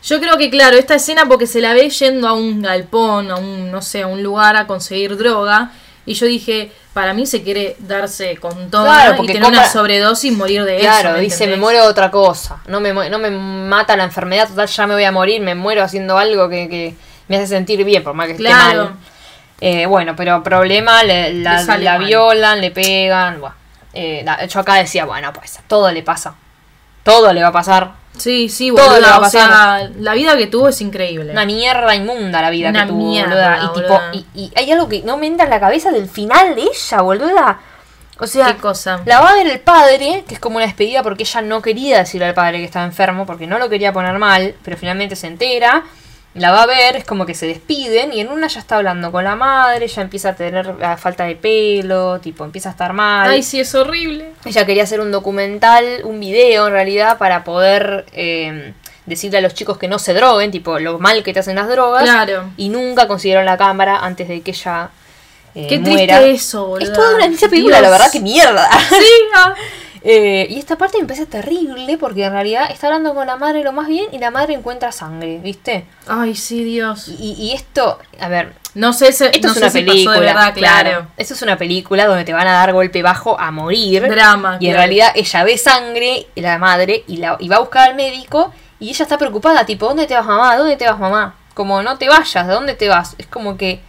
[0.04, 3.36] Yo creo que, claro, esta escena porque se la ve yendo a un galpón, a
[3.36, 5.72] un, no sé, a un lugar a conseguir droga.
[6.06, 9.60] Y yo dije, para mí se quiere darse con todo Claro, y porque tener compra-
[9.62, 10.84] una sobredosis y morir de eso.
[10.86, 12.58] Claro, ¿me dice, me muero de otra cosa.
[12.68, 15.82] No me, no me mata la enfermedad, total, ya me voy a morir, me muero
[15.84, 16.96] haciendo algo que, que
[17.30, 18.84] me hace sentir bien, por más que esté Claro.
[18.86, 18.94] mal.
[19.62, 23.40] Eh, bueno, pero problema, le- la, Le violan, le pegan.
[23.40, 23.56] Bueno,
[23.94, 26.36] Eh, la- yo acá decía, bueno, pues todo le pasa.
[27.04, 27.92] Todo le va a pasar.
[28.18, 31.32] Sí, sí, boluda, o sea, la vida que tuvo es increíble.
[31.32, 34.10] Una mierda inmunda la vida Una que tuvo, mierda, boluda.
[34.12, 36.56] Y, tipo, y, y hay algo que no me entra en la cabeza del final
[36.56, 37.60] de ella, boluda.
[38.20, 39.02] O sea, ¿Qué cosa?
[39.06, 41.98] la va a ver el padre, que es como una despedida porque ella no quería
[41.98, 45.28] decirle al padre que estaba enfermo, porque no lo quería poner mal, pero finalmente se
[45.28, 45.84] entera.
[46.36, 49.12] La va a ver, es como que se despiden y en una ya está hablando
[49.12, 52.92] con la madre, ya empieza a tener la falta de pelo, tipo, empieza a estar
[52.94, 53.30] mal.
[53.30, 54.32] Ay, sí, es horrible.
[54.44, 58.74] Ella quería hacer un documental, un video en realidad, para poder eh,
[59.06, 61.68] decirle a los chicos que no se droguen, tipo, lo mal que te hacen las
[61.68, 62.04] drogas.
[62.04, 62.50] Claro.
[62.58, 64.90] Y nunca consiguieron la cámara antes de que ella
[65.56, 66.20] eh, Qué muera.
[66.20, 66.88] triste eso, boluda.
[66.88, 67.82] Es toda una película, Dios.
[67.82, 68.70] la verdad, que mierda.
[68.90, 69.06] Sí,
[69.36, 69.54] ah.
[70.06, 73.64] Eh, y esta parte me parece terrible porque en realidad está hablando con la madre
[73.64, 75.86] lo más bien y la madre encuentra sangre, ¿viste?
[76.08, 77.08] Ay, sí, Dios.
[77.08, 80.20] Y, y esto, a ver, No sé, se- esto no es una si película, pasó
[80.20, 81.08] de verdad, claro.
[81.16, 84.06] Esto es una película donde te van a dar golpe bajo a morir.
[84.10, 84.78] Drama, Y en claro.
[84.80, 88.52] realidad ella ve sangre, la madre, y, la, y va a buscar al médico
[88.82, 90.58] y ella está preocupada, tipo, ¿dónde te vas mamá?
[90.58, 91.36] ¿Dónde te vas mamá?
[91.54, 93.16] Como no te vayas, ¿de dónde te vas?
[93.18, 93.80] Es como que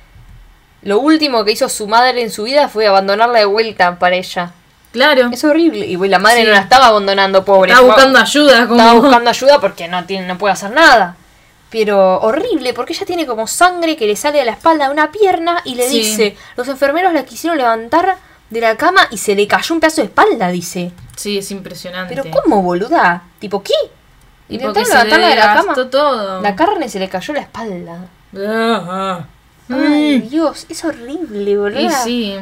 [0.82, 4.52] lo último que hizo su madre en su vida fue abandonarla de vuelta para ella.
[4.94, 5.28] Claro.
[5.32, 5.84] Es horrible.
[5.86, 6.46] Y la madre Sí.
[6.46, 7.72] no la estaba abandonando, pobre.
[7.72, 8.68] Estaba buscando ayuda.
[8.68, 8.80] Como...
[8.80, 11.16] Estaba buscando ayuda porque no, tiene, no puede hacer nada.
[11.68, 15.10] Pero horrible, porque ella tiene como sangre que le sale de la espalda de una
[15.10, 15.98] pierna y le Sí.
[15.98, 18.16] dice, los enfermeros la quisieron levantar
[18.50, 20.92] de la cama y se le cayó un pedazo de espalda, dice.
[21.16, 22.14] Sí, es impresionante.
[22.14, 23.24] Pero ¿cómo, boluda?
[23.40, 23.74] ¿Tipo qué?
[24.48, 25.74] Intentaron levantarla de la cama.
[25.90, 26.40] todo.
[26.40, 28.06] La carne se le cayó la espalda.
[28.32, 29.26] Ajá.
[29.68, 31.80] Ay, Dios, es horrible, boluda.
[31.80, 32.36] Y sí,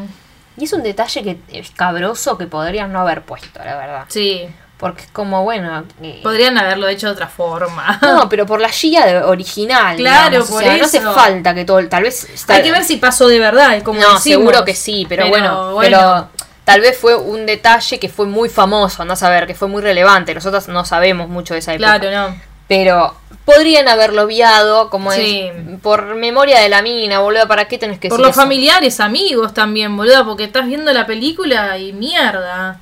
[0.57, 4.05] Y es un detalle que es cabroso que podrían no haber puesto, la verdad.
[4.09, 4.49] sí.
[4.79, 5.85] Porque es como, bueno...
[6.03, 8.01] eh, Podrían haberlo hecho de otra forma.
[8.03, 9.97] No, pero por la de- original.
[9.97, 11.87] Claro, digamos, o por sea, No hace falta que todo.
[11.89, 12.27] Tal vez.
[12.49, 14.23] Hay que ver si pasó de verdad, como No, decimos.
[14.25, 16.29] seguro que sí, pero, bueno, Pero
[16.65, 19.83] tal vez fue un detalle que fue muy famoso, andás a ver, que fue muy
[19.83, 20.35] relevante.
[20.35, 22.01] Nosotros no sabemos mucho de esa época.
[22.01, 22.37] Claro, no.
[22.69, 25.43] Pero podrían haberlo viado, como Sí.
[25.45, 25.81] es.
[25.81, 27.47] Por memoria de la mina, boludo.
[27.49, 28.41] ¿Para qué tenés que Por los eso?
[28.41, 32.81] familiares, amigos también, boludo, porque estás viendo la película y mierda.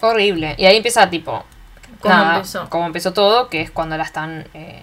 [0.00, 0.54] Horrible.
[0.58, 1.44] Y ahí empieza, tipo.
[2.00, 2.68] ¿Cómo nada, empezó?
[2.68, 4.82] Como empezó todo, que es cuando la están eh,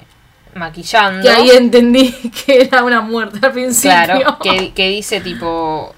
[0.56, 1.24] maquillando.
[1.26, 2.12] Y ahí entendí
[2.46, 3.92] que era una muerte al principio.
[3.92, 5.94] Claro, que, que dice tipo,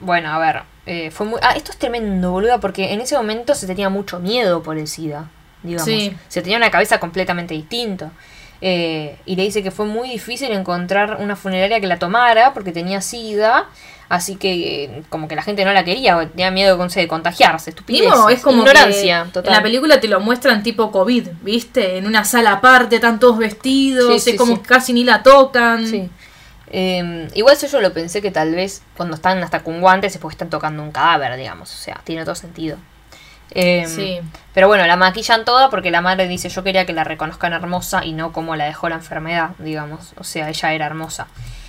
[0.00, 1.38] bueno, a ver, eh, fue muy...
[1.42, 4.88] Ah, esto es tremendo, boluda, porque en ese momento se tenía mucho miedo por el
[4.88, 5.26] SIDA,
[5.66, 5.84] digamos.
[5.84, 6.16] Sí.
[6.28, 8.12] Se tenía una cabeza completamente distinta.
[8.60, 12.72] Eh, y le dice que fue muy difícil encontrar una funeraria que la tomara porque
[12.72, 13.68] tenía SIDA,
[14.08, 17.06] así que eh, como que la gente no la quería, o tenía miedo no de
[17.06, 18.10] contagiarse, estupidez.
[18.10, 19.52] Mismo, es como ignorancia total.
[19.52, 21.98] en la película te lo muestran tipo COVID, ¿viste?
[21.98, 25.22] En una sala aparte, están todos vestidos, Sí, sí, es como que casi ni la
[25.22, 25.86] tocan.
[25.86, 26.08] Sí.
[26.68, 30.20] Eh, igual eso yo lo pensé que tal vez cuando están hasta con guantes es
[30.20, 31.72] porque están tocando un cadáver, digamos.
[31.72, 32.78] O sea, tiene todo sentido.
[33.52, 34.20] Eh, Sí.
[34.52, 38.04] Pero bueno, la maquillan toda porque la madre dice yo quería que la reconozcan hermosa
[38.04, 40.14] y no como la dejó la enfermedad, digamos.
[40.18, 41.26] O sea, ella era hermosa.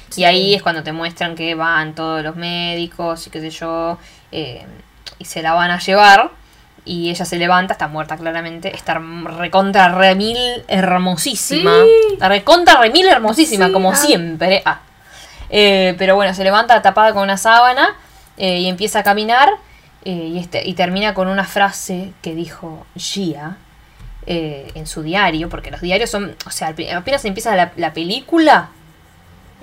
[0.09, 0.21] Sí.
[0.21, 3.97] Y ahí es cuando te muestran que van todos los médicos y qué sé yo.
[4.31, 4.65] eh,
[5.19, 6.31] y se la van a llevar.
[6.85, 8.73] Y ella se levanta, está muerta claramente.
[8.73, 9.01] Está
[9.37, 10.37] recontra remil
[10.69, 11.73] hermosísima.
[11.83, 12.17] Sí.
[12.19, 13.95] Recontra remil hermosísima, Sí, como ah.
[13.95, 14.61] siempre.
[14.65, 14.79] Ah.
[15.49, 17.95] Eh, pero bueno, se levanta tapada con una sábana
[18.37, 19.49] eh, y empieza a caminar.
[20.07, 23.57] Eh, y, este, y termina con una frase que dijo Gia
[24.25, 27.91] eh, en su diario, porque los diarios son, o sea, ape- apenas empieza la, la
[27.93, 28.69] película,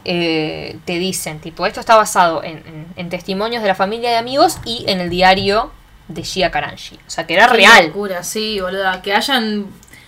[0.05, 4.17] eh, te dicen, tipo, esto está basado en, en- en testimonios de la familia de
[4.17, 5.71] amigos y en el diario
[6.09, 6.97] de Gia Karanji.
[7.07, 7.87] O sea, que era Qué real.
[7.87, 9.01] locura, sí, boluda.
[9.01, 9.67] Que hayan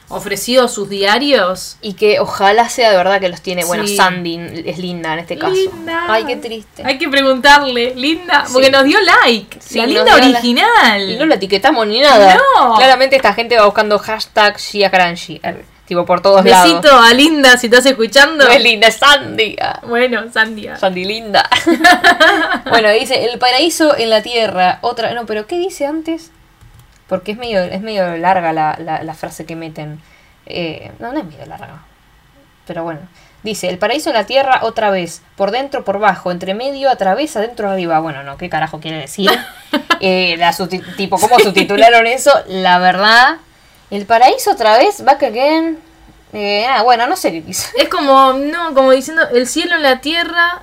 [0.08, 1.76] ofrecido sus diarios.
[1.82, 3.64] Y que ojalá sea de verdad que los tiene.
[3.64, 3.86] Bueno.
[3.86, 5.52] Sandy es linda en este caso.
[5.54, 6.04] Linda.
[6.08, 6.82] Ay, qué triste.
[6.84, 8.52] Hay que preguntarle, Linda, Sí.
[8.52, 9.58] porque nos dio like.
[9.60, 11.10] Sí, la linda la- original.
[11.10, 12.36] Y no lo etiquetamos ni nada.
[12.56, 12.76] No.
[12.76, 16.68] Claramente esta gente va buscando hashtag eh, Tipo por todos lados.
[16.82, 18.44] Besito a Linda si estás escuchando.
[18.44, 19.56] No es linda, es Sandy.
[19.86, 20.76] Bueno, Sandia.
[20.76, 21.48] Sandy linda.
[22.68, 24.78] bueno, dice, el paraíso en la tierra.
[24.80, 25.14] Otra.
[25.14, 26.32] No, pero ¿qué dice antes?
[27.08, 30.00] Porque es medio, es medio larga la, la, la frase que meten.
[30.46, 31.82] Eh, no, no es medio larga.
[32.66, 33.00] Pero bueno.
[33.42, 36.96] Dice, el paraíso en la tierra otra vez, por dentro, por bajo, entre medio, a
[36.96, 38.00] través, adentro, arriba.
[38.00, 39.30] Bueno, no, ¿qué carajo quiere decir?
[39.98, 40.54] Eh, la
[40.98, 42.30] tipo, ¿cómo subtitularon eso?
[42.48, 43.36] La verdad,
[43.90, 45.78] el paraíso otra vez, back again.
[46.34, 47.68] Eh, ah, bueno, no sé qué quiso.
[47.78, 50.60] Es como, no, como diciendo, el cielo en la tierra.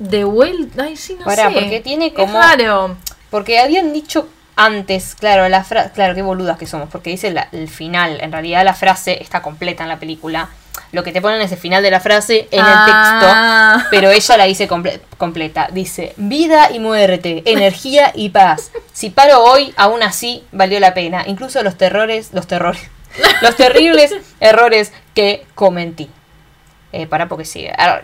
[0.00, 0.82] De vuelta.
[0.84, 1.54] Ay, sí, no Pará, sé.
[1.54, 2.96] porque tiene como- Es raro.
[3.30, 7.48] Porque habían dicho antes, claro, la frase, claro, qué boludas que somos, porque dice la-
[7.52, 10.48] el final, en realidad la frase está completa en la película.
[10.92, 13.74] Lo que te ponen es el final de la frase en Ah.
[13.76, 15.68] el texto, pero ella la dice comple- completa.
[15.72, 18.70] Dice, vida y muerte, energía y paz.
[18.92, 21.24] Si paro hoy, aún así valió la pena.
[21.26, 22.82] Incluso los terrores, los terrores,
[23.42, 26.10] los terribles errores que cometí.
[26.90, 27.70] Eh, para porque sigue.
[27.76, 28.02] Ar-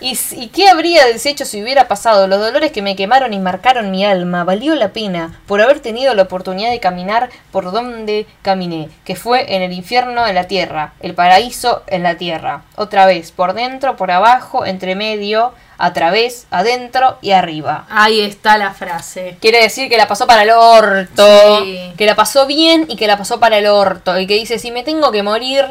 [0.00, 2.26] ¿Y, s- ¿Y qué habría deshecho si hubiera pasado?
[2.26, 4.44] Los dolores que me quemaron y marcaron mi alma.
[4.44, 9.54] Valió la pena por haber tenido la oportunidad de caminar por donde caminé, que fue
[9.54, 12.62] en el infierno en la tierra, el paraíso en la tierra.
[12.76, 17.84] Otra vez, por dentro, por abajo, entre medio, a través, adentro y arriba.
[17.90, 19.36] Ahí está la frase.
[19.40, 21.92] Quiere decir que la pasó para el orto, Sí.
[21.98, 24.18] que la pasó bien y que la pasó para el orto.
[24.18, 25.66] Y que dice, si me tengo que morir,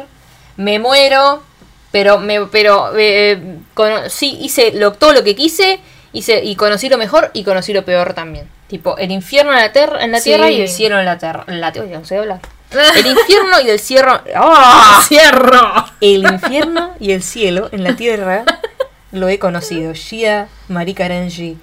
[0.56, 1.42] me muero,
[1.92, 5.80] pero me pero eh, cono- sí, hice lo, todo lo que quise
[6.12, 8.48] hice, y conocí lo mejor y conocí lo peor también.
[8.66, 10.24] Tipo, el infierno en la, en la Sí.
[10.30, 11.44] tierra y el cielo en la tierra.
[11.46, 12.40] En la tierra, no sé hablar.
[12.70, 14.20] El infierno y el cielo...
[14.36, 15.02] ¡Ah!
[15.06, 15.86] ¡Cierro!
[16.02, 18.44] El infierno y el cielo en la tierra
[19.12, 19.92] lo he conocido.
[19.94, 21.56] Shia Marie Karenji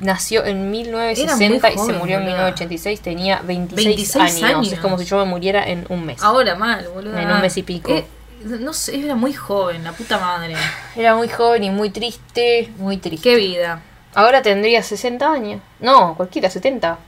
[0.00, 2.38] nació en 1960 y se joven, murió en boluda.
[2.50, 3.00] 1986.
[3.02, 4.42] Tenía 26, 26 años.
[4.42, 4.72] años.
[4.72, 6.20] Es como si yo me muriera en un mes.
[6.22, 7.16] Ahora mal, boludo.
[7.18, 7.92] En un mes y pico.
[7.92, 8.04] Eh,
[8.44, 10.54] no sé, era muy joven, la puta madre.
[10.96, 13.30] Era muy joven y muy triste, muy triste.
[13.30, 13.80] Qué vida.
[14.14, 15.60] Ahora tendría 60 años.
[15.80, 16.98] No, cualquiera, 70.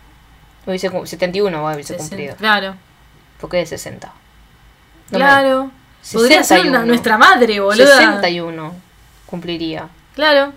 [0.67, 2.37] Hubiese cum- 71 hubiese Sesen- cumplido.
[2.37, 2.77] Claro,
[3.41, 4.07] Porque es 60.
[5.11, 5.71] No me- claro.
[6.13, 6.71] Podría ser 61.
[6.79, 7.87] una- nuestra madre, boluda.
[7.99, 8.75] 61
[9.27, 9.89] cumpliría.
[10.15, 10.53] Claro.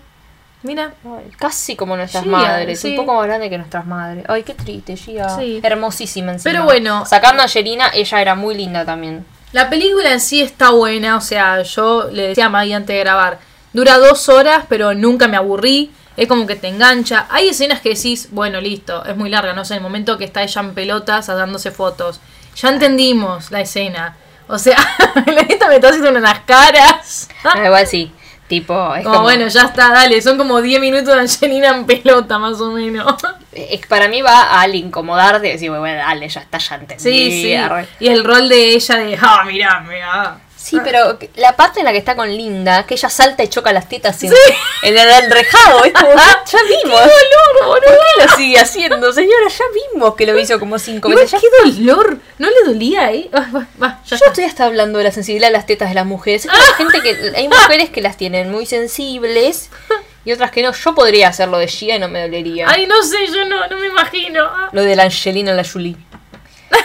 [0.62, 0.92] Mira.
[1.04, 2.90] Ay, Casi como nuestras Gia, madres, sí.
[2.90, 4.24] un poco más grande que nuestras madres.
[4.28, 5.28] Ay, qué triste, Gia.
[5.36, 5.60] Sí.
[5.62, 6.50] Hermosísima encima.
[6.50, 7.04] Pero bueno.
[7.06, 9.24] Sacando a Angelina, ella era muy linda también.
[9.52, 13.00] La película en sí está buena, o sea, yo le decía a Maggie antes de
[13.00, 13.38] grabar,
[13.72, 17.26] dura dos horas, pero nunca me aburrí, es como que te engancha.
[17.30, 20.42] Hay escenas que decís, bueno, listo, es muy larga, no sé, el momento que está
[20.42, 22.20] ella en pelotas dándose fotos.
[22.56, 24.16] Ya entendimos la escena.
[24.48, 24.78] O sea,
[25.26, 27.28] la me está haciendo unas caras.
[27.44, 28.12] Ah, igual sí.
[28.48, 31.84] Tipo, es Como, como, bueno, ya está, dale, son como 10 minutos de Angelina en
[31.84, 33.14] pelota, más o menos.
[33.52, 37.02] es- para mí va al incomodarte y decir, bueno, dale, ya está, ya entendí.
[37.02, 37.54] Sí, sí.
[37.54, 37.86] arre.
[38.00, 40.38] Y el rol de ella de, ah, mirá, mirá.
[40.68, 43.72] Sí, pero la parte en la que está con Linda, que ella salta y choca
[43.72, 44.32] las tetas en,
[44.82, 47.00] en el enrejado, es como, ya vimos.
[47.64, 49.48] ¿Por qué lo sigue haciendo, señora?
[49.48, 51.40] Ya vimos que lo hizo como cinco veces.
[51.40, 52.18] Qué dolor.
[52.38, 53.30] ¿No le dolía, eh?
[53.32, 54.26] Ah, va, va, ya Yo está.
[54.28, 56.44] estoy hasta hablando de la sensibilidad de las tetas de las mujeres.
[56.44, 59.70] Es como gente que hay mujeres que las tienen muy sensibles
[60.24, 60.72] y otras que no.
[60.72, 62.66] Yo podría hacerlo de Gia y no me dolería.
[62.68, 64.44] Ay, no sé, yo no, no me imagino.
[64.44, 64.68] Ah.
[64.72, 65.96] Lo de la Angelina la Julie.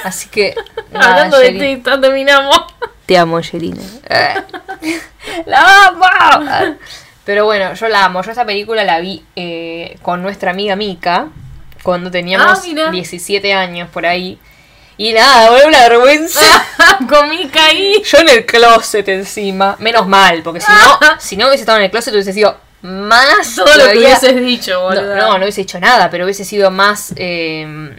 [0.04, 0.56] Así que
[0.92, 2.58] nada, Hablando de tetas, terminamos.
[3.06, 3.82] Te amo, Angelina.
[5.46, 6.78] ¡La amo!
[7.26, 8.22] Pero bueno, yo la amo.
[8.22, 11.28] Yo esta película la vi eh, con nuestra amiga Mika
[11.84, 12.92] cuando teníamos Ah, mira.
[12.92, 14.40] 17 años por ahí.
[14.98, 16.66] Y nada, boludo, una vergüenza.
[17.10, 18.02] Con mi caí.
[18.06, 19.76] Yo en el closet encima.
[19.80, 23.56] Menos mal, porque si no, si no hubiese estado en el closet hubiese sido más.
[23.56, 25.16] Todo lo que hubieses dicho, no, boludo.
[25.16, 27.98] no, no hubiese hecho nada, pero hubiese sido más, eh,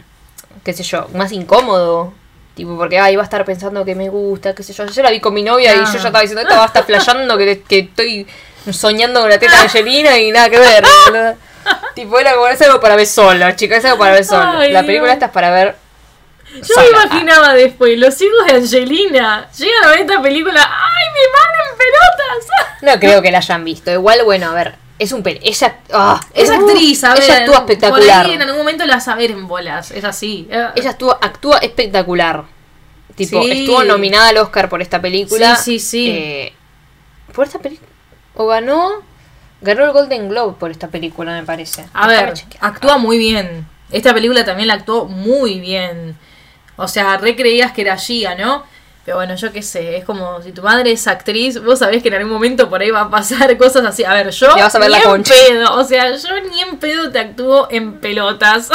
[0.63, 2.13] qué sé yo, más incómodo.
[2.55, 4.85] Tipo, porque ahí va a estar pensando que me gusta, qué sé yo.
[4.85, 6.85] Yo la vi con mi novia y yo ya estaba diciendo, esta va a estar
[6.85, 8.25] flasheando que, que estoy
[8.71, 10.83] soñando con la teta de Angelina y nada que ver.
[11.95, 14.59] tipo, era como, es algo para ver solo, chicas, es algo para ver solo.
[14.59, 15.13] Ay, la película Dios.
[15.15, 15.75] esta es para ver
[16.53, 16.81] Yo sola.
[16.83, 20.61] me imaginaba después, los hijos de Angelina llegan a ver esta película.
[20.61, 22.83] ¡Ay, mi madre en pelotas!
[22.83, 23.91] No creo que la hayan visto.
[23.91, 27.23] Igual, bueno, a ver, es un pel ella, ah, Es actriz, a ver.
[27.23, 28.25] Ella actúa Por espectacular.
[28.25, 30.47] ahí en algún momento la vas a ver en bolas, es así.
[30.49, 32.45] Eh, Ella actúa, actúa espectacular.
[33.15, 33.51] Tipo, Sí.
[33.51, 35.55] estuvo nominada al Oscar por esta película.
[35.55, 36.09] Sí, sí, sí.
[36.11, 36.53] Eh,
[37.33, 37.89] por esta película.
[38.35, 39.03] O ganó.
[39.61, 41.87] Ganó el Golden Globe por esta película, me parece.
[41.93, 43.65] A ver, actúa muy bien.
[43.89, 46.17] Esta película también la actuó muy bien.
[46.75, 48.63] O sea, re creías que era Gia, ¿no?
[49.05, 52.07] Pero bueno, yo qué sé, es como si tu madre es actriz, vos sabés que
[52.07, 54.03] en algún momento por ahí va a pasar cosas así.
[54.03, 55.33] A ver, yo Le vas a ver ni la en concha.
[55.47, 58.69] pedo, o sea, yo ni en pedo te actúo en pelotas.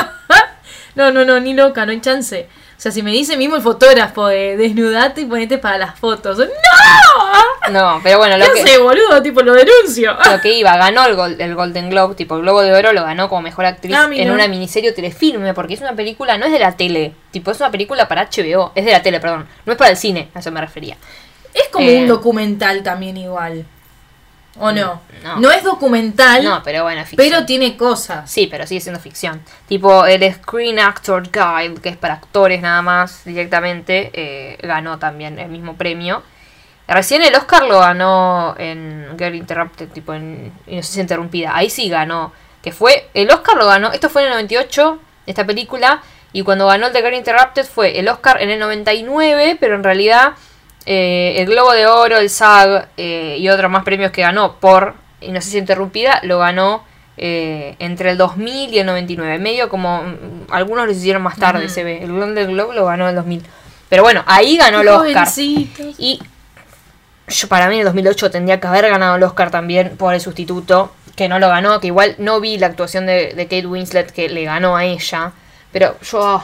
[0.94, 2.48] no, no, no, ni loca, no hay chance.
[2.80, 6.38] O sea, si me dice mismo el fotógrafo de desnudate y ponete para las fotos.
[6.38, 7.70] ¡No!
[7.70, 9.22] No, pero bueno, ¿Qué lo que, hace, boludo?
[9.22, 10.16] Tipo, lo denuncio.
[10.32, 13.02] lo que iba, ganó el, Gol- el Golden Globe, tipo el Globo de Oro lo
[13.04, 16.46] ganó como mejor actriz Ah, en una miniserie o telefilme, porque es una película, no
[16.46, 19.46] es de la tele, tipo es una película para HBO, es de la tele, perdón,
[19.66, 20.96] no es para el cine, a eso me refería.
[21.52, 23.66] Es como Eh, un documental también igual.
[24.58, 25.00] ¿O no?
[25.22, 25.36] no.
[25.36, 27.28] No, es documental, No, pero bueno, ficción.
[27.30, 28.30] pero tiene cosas.
[28.30, 29.40] Sí, pero sigue siendo ficción.
[29.68, 35.38] Tipo, el Screen Actor Guide, que es para actores nada más directamente, eh, ganó también
[35.38, 36.22] el mismo premio.
[36.88, 41.54] Recién el Oscar lo ganó en Girl Interrupted, tipo en Inocencia Interrumpida.
[41.54, 42.32] Ahí sí ganó.
[42.62, 46.02] Que fue, el Oscar lo ganó, esto fue en el 98, esta película.
[46.32, 49.84] Y cuando ganó el de Girl Interrupted fue el Oscar en el 99, pero en
[49.84, 50.32] realidad
[50.86, 54.94] eh, el Globo de Oro, el SAG eh, y otros más premios que ganó por
[55.20, 56.84] Inocencia Interrumpida lo ganó
[57.16, 59.38] eh, entre el 2000 y el 99.
[59.38, 62.02] Medio como mm, algunos lo hicieron más tarde, se ve.
[62.02, 63.42] El Golden Globe lo ganó en el 2000.
[63.88, 65.28] Pero bueno, ahí ganó el Oscar.
[65.28, 65.96] Jovencitos.
[65.98, 66.20] Y
[67.28, 70.20] yo para mí en el 2008 tendría que haber ganado el Oscar también por el
[70.20, 74.10] sustituto, que no lo ganó, que igual no vi la actuación de, de Kate Winslet
[74.12, 75.32] que le ganó a ella.
[75.72, 76.42] Pero yo,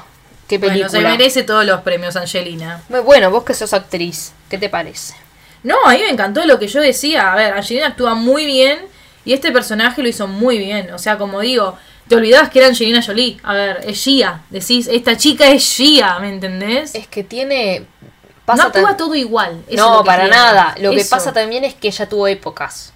[0.49, 0.89] qué película.
[0.89, 2.83] Bueno, se merece todos los premios, Angelina.
[2.89, 5.15] Muy bueno, vos que sos actriz, ¿qué te parece?
[5.63, 7.33] No, a mí me encantó lo que yo decía.
[7.33, 8.79] A ver, Angelina actúa muy bien
[9.25, 10.93] y este personaje lo hizo muy bien.
[10.93, 11.77] O sea, como digo,
[12.09, 13.39] te olvidabas que era Angelina Jolie.
[13.43, 14.43] A ver, es Gia.
[14.51, 16.95] Decís, esta chica es Gia, ¿me entendés?
[16.95, 17.85] Es que tiene...
[18.47, 19.61] no actúa tan- todo igual.
[19.69, 20.37] eso No, para tiene.
[20.37, 20.75] nada.
[20.79, 22.93] Lo que pasa también es que ella tuvo épocas.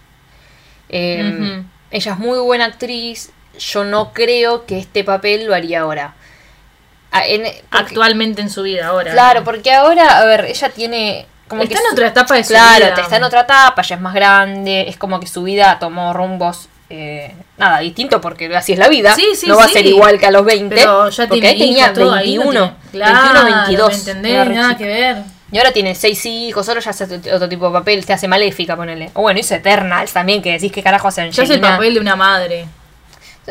[0.88, 1.64] Eh, Ujú.
[1.90, 3.30] Ella es muy buena actriz.
[3.58, 6.14] Yo no creo que este papel lo haría ahora.
[7.12, 9.10] Ah, en- porque- Actualmente en su vida ahora.
[9.12, 11.26] Claro, porque ahora, a ver, ella tiene...
[11.48, 12.94] Como Está que en su- otra etapa de su Claro, vida.
[12.94, 16.12] te está en otra etapa, ya es más grande, es como que su vida tomó
[16.12, 19.16] rumbos, eh, nada, distinto porque así es la vida.
[19.16, 19.72] Sí, sí, no va a sí.
[19.72, 20.72] ser igual que a los 20.
[20.76, 23.88] Pero ya porque tiene ahí tenía hijos, todo, ahí no 21, tiene- Claro, 21, 22.
[23.90, 24.48] ¿me entendés?
[24.56, 25.16] Nada que ver.
[25.52, 27.04] Y ahora tiene seis hijos, solo ya hace
[27.34, 29.10] otro tipo de papel, te hace maléfica, ponele.
[29.14, 31.98] O bueno, hizo Eternals también, que decís que carajo hace Ya es el papel de
[32.00, 32.66] una madre.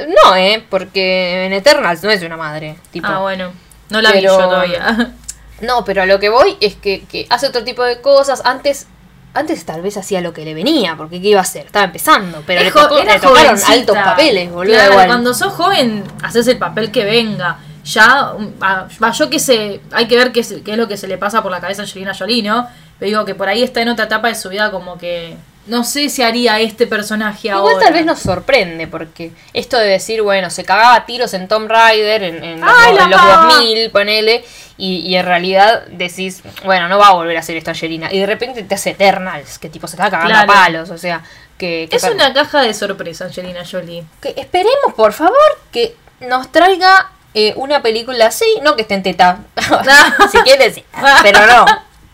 [0.07, 2.75] No, eh, porque en Eternals no es una madre.
[2.91, 3.07] Tipo.
[3.07, 3.51] Ah, bueno.
[3.89, 5.11] No la vi Pero- yo todavía.
[5.61, 8.41] No, pero a lo que voy es que, que hace otro tipo de cosas.
[8.45, 8.87] Antes,
[9.33, 11.65] antes tal vez hacía lo que le venía, porque ¿qué iba a hacer?
[11.65, 13.73] Estaba empezando, pero le, tocó- era le tocaron jovencita.
[13.73, 14.73] altos papeles, boludo.
[14.73, 15.07] Claro, igual.
[15.07, 17.57] cuando sos joven, haces el papel que venga.
[17.83, 20.87] Ya, um, ah, va, yo que sé, hay que ver qué es, qué es lo
[20.87, 22.65] que se le pasa por la cabeza a Angelina Jolie, ¿no?
[22.97, 25.35] Pero digo que por ahí está en otra etapa de su vida como que
[25.69, 27.71] no sé si haría este personaje ahora.
[27.71, 31.47] Igual tal vez nos sorprende, porque esto de decir, bueno, se cagaba a tiros en
[31.47, 33.53] Tomb Raider en, en los, ¡Ay, la en los pava!
[33.55, 34.43] 2000, ponele,
[34.77, 38.11] y, y en realidad decís, bueno, no va a volver a hacer esto Angelina.
[38.11, 40.51] Y de repente te hace Eternals, que tipo se está cagando Claro.
[40.51, 41.23] a palos, o sea,
[41.57, 41.87] que...
[41.89, 44.03] que Es per- una caja de sorpresa, Angelina Jolie.
[44.21, 45.37] que esperemos, por favor,
[45.71, 49.39] que nos traiga eh, una película así, no que esté en teta.
[50.31, 50.81] si quieres,
[51.23, 51.65] pero no.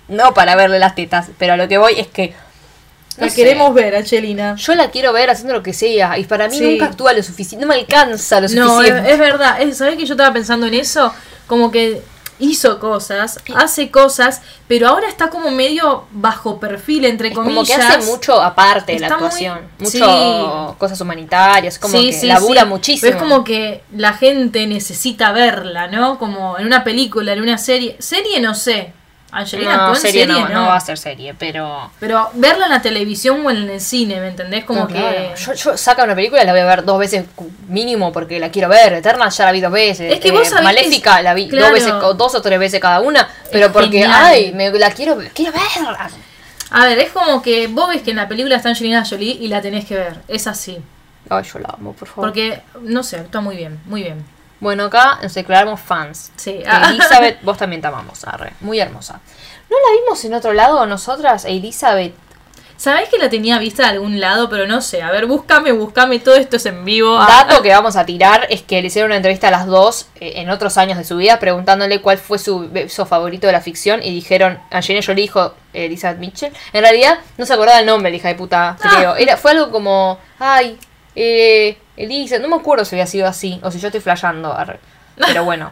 [0.08, 1.30] No para verle las tetas.
[1.40, 2.36] Pero a lo que voy es que.
[3.18, 4.56] No La sé, queremos ver, Angelina.
[4.56, 6.18] Yo la quiero ver haciendo lo que sea.
[6.18, 6.64] Y para mí Sí.
[6.72, 7.66] nunca actúa lo suficiente.
[7.66, 9.12] No me alcanza lo No, es, suficiente.
[9.14, 9.62] es verdad.
[9.62, 11.14] Es, ¿Sabés que yo estaba pensando en eso?
[11.48, 12.02] Como que
[12.38, 17.56] hizo cosas, hace cosas, pero ahora está como medio bajo perfil, entre Es comillas.
[17.56, 19.60] como que hace mucho aparte de la muy- actuación.
[19.86, 20.00] sí.
[20.00, 21.80] Mucho cosas humanitarias.
[21.80, 23.10] Como Sí, que sí, labura muchísimo.
[23.10, 26.20] Pero es como que la gente necesita verla, ¿no?
[26.20, 27.96] Como en una película, en una serie.
[28.00, 28.92] Serie no sé.
[29.38, 30.54] Angelina no, actuó en serie, serie, no, no.
[30.62, 31.92] no va a ser serie, pero.
[32.00, 34.64] Pero verla en la televisión o en el cine, ¿me entendés?
[34.66, 34.94] Como No, que.
[34.94, 35.36] claro.
[35.36, 37.26] Yo, yo saca una película y la voy a ver dos veces
[37.68, 38.94] mínimo porque la quiero ver.
[38.94, 40.14] Eterna ya la vi dos veces.
[40.14, 41.66] Es que vos sabés Maléfica que- la vi claro.
[41.66, 43.28] dos veces, dos o tres veces cada una.
[43.52, 44.12] Pero porque, genial.
[44.14, 46.10] ay, me, la quiero, quiero verla.
[46.72, 49.48] A ver, es como que vos ves que en la película está Angelina Jolie y
[49.48, 50.16] la tenés que ver.
[50.28, 50.78] Es así.
[51.30, 52.26] Ay, yo la amo, por favor.
[52.30, 54.24] Porque, no sé, actúa muy bien, muy bien.
[54.60, 56.32] Bueno, acá nos declaramos fans.
[56.36, 56.64] Sí.
[56.90, 58.54] Elizabeth, vos también te amamos, arre.
[58.62, 59.20] Muy hermosa.
[59.70, 62.14] ¿No la vimos en otro lado nosotras, Elizabeth?
[62.78, 65.02] Sabés que la tenía vista de algún lado, pero no sé.
[65.02, 66.20] A ver, búscame, búscame.
[66.20, 67.18] Todo esto es en vivo.
[67.18, 70.08] Ah, Dato que vamos a tirar es que le hicieron una entrevista a las dos
[70.20, 73.62] eh, en otros años de su vida preguntándole cuál fue su beso favorito de la
[73.62, 76.52] ficción y dijeron, Angelina Jolie dijo Elizabeth Mitchell.
[76.74, 79.16] En realidad no se acordaba el nombre, la hija de puta, creo.
[79.16, 80.78] Era, fue algo como, ay,
[81.16, 84.54] eh, Elizabeth, no me acuerdo si había sido así o si yo estoy flasheando.
[84.54, 84.80] arre.
[85.16, 85.72] Pero bueno,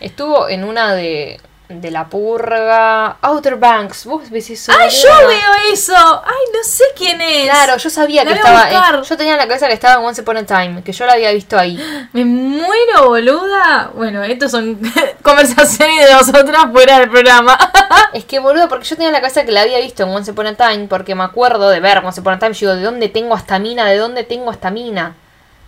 [0.00, 4.72] estuvo en una de, de la purga, Outer Banks, vos ves eso.
[4.78, 5.94] ¡Ay, yo veo eso!
[5.96, 7.44] ¡Ay, no sé quién es!
[7.48, 8.98] Claro, yo sabía La que a estaba.
[8.98, 11.06] eh, yo tenía en la cabeza que estaba en Once Upon a Time, que yo
[11.06, 11.78] la había visto ahí.
[12.12, 13.90] Me muero, boluda.
[13.94, 14.78] Bueno, estos son
[15.22, 17.58] conversaciones de nosotras fuera del programa.
[18.12, 20.30] Es que boludo, porque yo tenía en la cabeza que la había visto en Once
[20.30, 22.82] Upon a Time, porque me acuerdo de ver Once Upon a Time, yo digo, ¿de
[22.84, 23.86] dónde tengo esta mina?
[23.86, 25.14] ¿De dónde tengo esta mina?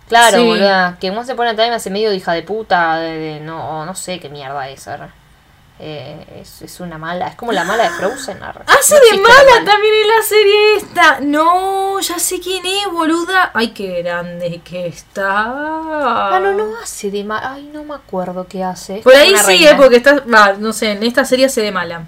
[0.07, 0.45] Claro, Sí.
[0.45, 3.83] boluda, que Once Upon a Time hace medio de hija de puta, de, de- no,
[3.87, 5.07] no sé qué mierda es, arre.
[5.77, 8.41] Eh, es, es una mala, es como la mala de Frozen.
[8.41, 11.19] Hace No de mala también en la serie esta.
[11.19, 13.51] No, ya sé quién es, boluda.
[13.53, 15.43] Ay, qué grande que está.
[15.47, 18.97] Ah, no, no hace de mala, ay, no me acuerdo qué hace.
[18.99, 19.71] es Por ahí sí, reina.
[19.71, 20.21] eh, porque está.
[20.21, 22.07] Va, no sé, en esta serie hace de mala.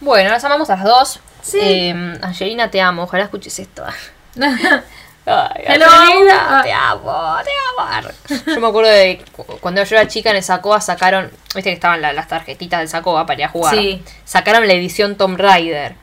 [0.00, 1.20] Bueno, las amamos a las dos.
[1.42, 1.58] Sí.
[1.60, 3.82] Eh, Angelina, te amo, ojalá escuches esto.
[5.30, 5.86] Ay, Hello.
[5.88, 6.60] Ah.
[6.64, 7.50] te amo, te
[8.40, 8.44] amo.
[8.54, 11.72] Yo me acuerdo de cu- cuando yo era chica en el Sacoa sacaron, viste que
[11.72, 13.74] estaban la- las tarjetitas del Sacoa para ir a jugar.
[13.74, 14.02] Sí.
[14.24, 15.96] Sacaron la edición Tomb Raider.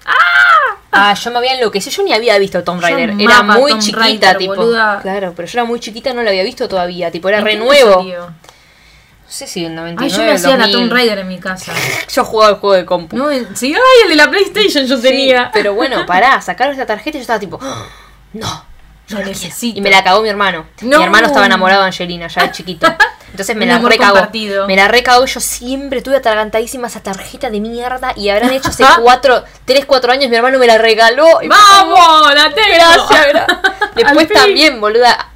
[0.91, 4.38] Ah, yo me había enloquecido, yo ni había visto Tomb Yo Raider, era muy chiquita,
[4.38, 4.55] tipo.
[4.55, 4.99] boluda.
[5.01, 7.55] Claro, pero yo era muy chiquita, no la había visto todavía, tipo, era ¿En re
[7.57, 7.95] nuevo.
[7.95, 8.28] salió?
[8.28, 10.73] No sé si en el 99 Ay, yo me hacía la 2000.
[10.78, 11.73] Tomb Raider en mi casa.
[12.13, 13.17] Yo jugaba el juego de compu.
[13.17, 15.49] No, sí, ay, el de la PlayStation yo Sí, tenía.
[15.51, 17.86] pero bueno, pará, sacaron esta tarjeta y yo estaba tipo, "Ah,
[18.34, 18.74] no.
[19.09, 19.77] Lo necesito.
[19.77, 20.65] Y me la cagó mi hermano.
[20.81, 20.97] No.
[20.97, 22.87] Mi hermano estaba enamorado de Angelina, ya de chiquito.
[23.31, 24.29] Entonces me la recagó.
[24.65, 28.13] Me la recagó yo siempre tuve atragantadísima esa tarjeta de mierda.
[28.15, 31.41] Y habrán hecho hace cuatro, tres, cuatro años mi hermano me la regaló.
[31.41, 32.33] Y ¡Vamos!
[32.33, 32.69] ¡La tengo!
[32.73, 35.29] Gracias, gra- Después también, boluda,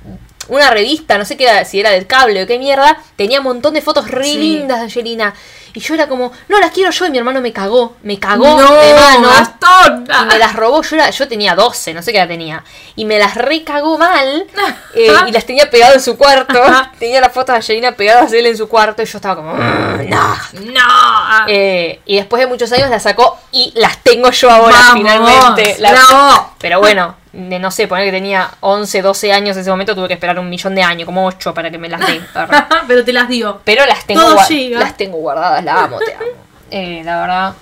[0.47, 3.45] una revista, no sé qué era, si era del cable o qué mierda, tenía un
[3.45, 4.38] montón de fotos re Sí.
[4.38, 5.34] lindas de Angelina.
[5.74, 8.45] Y yo era como, no las quiero yo, y mi hermano me cagó, me cagó
[8.45, 9.30] ¡No, de mano.
[9.30, 10.07] Gastón!
[10.22, 12.63] Y me las robó, yo, era, yo tenía 12, no sé qué edad tenía.
[12.95, 14.45] Y me las recagó mal.
[14.95, 16.59] eh, y las tenía pegado en su cuarto.
[16.99, 19.01] tenía las fotos de Angelina pegadas de él en su cuarto.
[19.01, 20.38] Y yo estaba como, "Mm, no.
[20.74, 21.45] ¡No!
[21.47, 25.76] Eh, y después de muchos años las sacó y las tengo yo ahora Vamos, finalmente.
[25.80, 26.53] Las- bravo.
[26.59, 30.08] Pero bueno, de, no sé, poner que tenía 11, 12 años en ese momento, tuve
[30.08, 32.22] que esperar un millón de años, como 8 para que me las dé.
[32.88, 33.62] Pero te las dio.
[33.64, 34.36] Pero las tengo,
[34.72, 36.26] las tengo guardadas, la amo, te amo.
[36.72, 37.54] Eh, la verdad,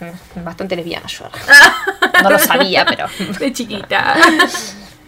[0.00, 1.26] mm, bastante lesbiana yo.
[2.24, 3.06] No lo sabía, pero.
[3.38, 4.16] De chiquita.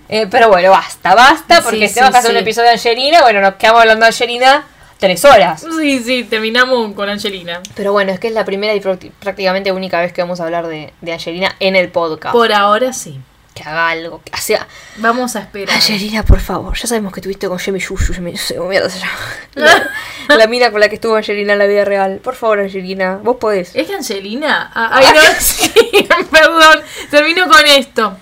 [0.08, 3.22] Eh, pero bueno, basta, basta, porque Sí, sí, que hacer un episodio de Angelina.
[3.22, 4.64] Bueno, nos quedamos hablando de Angelina
[5.00, 5.66] tres horas.
[5.80, 7.60] Sí, sí, terminamos con Angelina.
[7.74, 10.68] Pero bueno, es que es la primera y prácticamente única vez que vamos a hablar
[10.68, 12.32] de, de Angelina en el podcast.
[12.32, 13.20] Por ahora sí.
[13.62, 14.66] Que haga algo, que sea...
[14.96, 15.74] Vamos a esperar.
[15.74, 18.38] Angelina, por favor, ya sabemos que tuviste con Jamie Yuyu, Jamie-
[18.68, 19.12] mierda se llama.
[20.28, 22.20] La, la mina con la que estuvo Angelina en la vida real.
[22.22, 23.72] Por favor, Angelina, vos podés.
[23.74, 24.70] ¿Es que Angelina?
[24.74, 25.70] Ah, ay, no, sí,
[26.30, 26.80] perdón.
[27.10, 28.16] Termino con esto.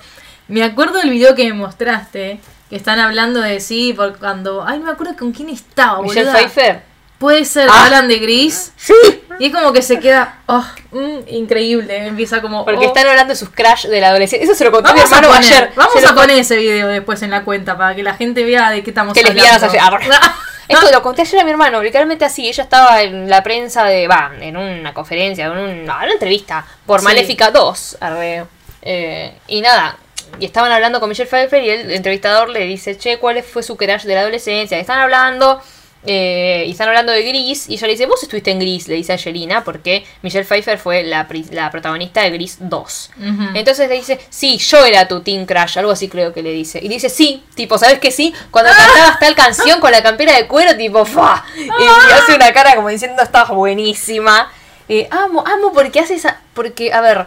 [0.49, 2.41] Me acuerdo del video que me mostraste.
[2.71, 4.65] Que están hablando de sí, por cuando.
[4.67, 6.39] Ay, no me acuerdo con quién estaba, Michelle boluda.
[6.49, 6.83] Pfeiffer.
[7.19, 7.85] Puede ser, Ah.
[7.85, 8.73] hablan de Gris.
[8.77, 8.95] Sí.
[9.39, 10.39] Y es como que se queda.
[10.47, 12.07] Oh, mm, increíble.
[12.07, 12.65] Empieza como.
[12.65, 12.89] Porque oh.
[12.89, 14.45] están hablando de sus crash de la adolescencia.
[14.45, 15.73] Eso se lo contó mi Vamos a hermano poner, ayer.
[15.77, 18.45] vamos Se a con- poner ese video después en la cuenta para que la gente
[18.45, 19.43] vea de qué estamos Que hablando.
[19.67, 20.11] ayer.
[20.69, 22.47] Esto lo conté ayer a mi hermano, literalmente así.
[22.49, 24.07] Ella estaba en la prensa de.
[24.09, 27.05] Va, en una conferencia, en una entrevista por Sí.
[27.05, 27.97] Maléfica 2.
[28.01, 28.45] arre.
[28.83, 29.97] Eh, y nada.
[30.39, 33.77] Y estaban hablando con Michelle Pfeiffer y el entrevistador le dice, che, ¿cuál fue su
[33.79, 34.77] crash de la adolescencia?
[34.77, 35.63] Y están hablando.
[36.11, 37.69] Eh, y están hablando de Gris.
[37.69, 40.79] Y ella le dice, vos estuviste en Gris, le dice a Angelina, porque Michelle Pfeiffer
[40.79, 43.11] fue la, la protagonista de Gris 2.
[43.15, 43.43] Ujú.
[43.55, 46.81] Entonces le dice, sí, yo era tu Team Crash, algo así creo que le dice.
[46.83, 48.33] Y dice, sí, tipo, ¿sabes qué sí?
[48.51, 51.45] Cuando cantabas tal canción con la campera de cuero, tipo, ¡fa!
[51.55, 54.51] Y, y hace una cara como diciendo, estás buenísima.
[54.89, 56.41] Eh, amo, amo porque hace esa...
[56.55, 57.27] Porque, a ver,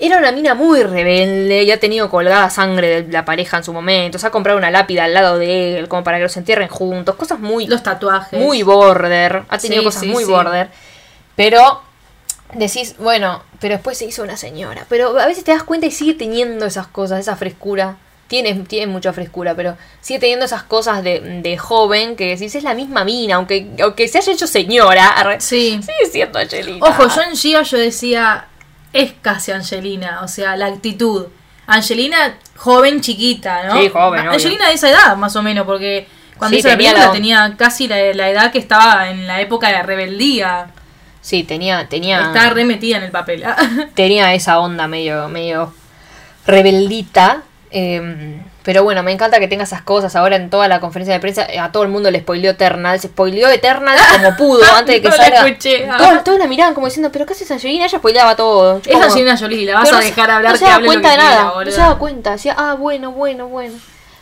[0.00, 3.72] era una mina muy rebelde y ha tenido colgada sangre de la pareja en su
[3.72, 4.18] momento.
[4.18, 7.14] Se ha comprado una lápida al lado de él, como para que los entierren juntos.
[7.16, 7.66] Cosas muy...
[7.66, 8.40] Los tatuajes.
[8.40, 9.42] Muy border.
[9.48, 10.30] Ha tenido Sí, cosas sí, muy sí.
[10.30, 10.68] border.
[11.36, 11.82] Pero
[12.54, 14.86] decís, bueno, pero después se hizo una señora.
[14.88, 17.96] Pero a veces te das cuenta y sigue teniendo esas cosas, esa frescura.
[18.28, 22.62] Tiene, tiene mucha frescura, pero sigue teniendo esas cosas de, de joven que decís, es
[22.62, 25.36] la misma mina, aunque, aunque se haya hecho señora.
[25.40, 25.80] Sí.
[25.82, 26.86] Sigue siendo Angelina.
[26.86, 28.46] Ojo, yo en Gia yo decía,
[28.92, 31.26] es casi Angelina, o sea, la actitud.
[31.66, 33.80] Angelina, joven, chiquita, ¿no?
[33.80, 34.32] Sí, joven, obvio.
[34.32, 37.12] Angelina de esa edad, más o menos, porque cuando Sí, hizo la tenía película la-
[37.12, 40.66] tenía casi la, la edad que estaba en la época de rebeldía.
[41.20, 43.44] Sí, tenía, tenía, Está re metida en el papel.
[43.94, 45.72] tenía esa onda medio, medio
[46.46, 47.42] rebeldita.
[47.70, 50.14] eh, pero bueno, me encanta que tenga esas cosas.
[50.16, 53.00] Ahora en toda la conferencia de prensa, a todo el mundo le spoileó Eternal.
[53.00, 55.46] Se spoileó Eternal como pudo antes de que No la salga.
[55.48, 55.88] escuché.
[55.98, 57.86] Todos, todos la miraban como diciendo, ¿pero qué haces Angelina?
[57.86, 58.80] Ella spoileaba todo.
[58.84, 61.16] es Angelina Jolie, la vas Pero a dejar hablar no se que daba cuenta que
[61.16, 61.36] de nada.
[61.52, 62.30] quiera, no se daba cuenta.
[62.32, 63.74] Decía, ah, bueno, bueno, bueno.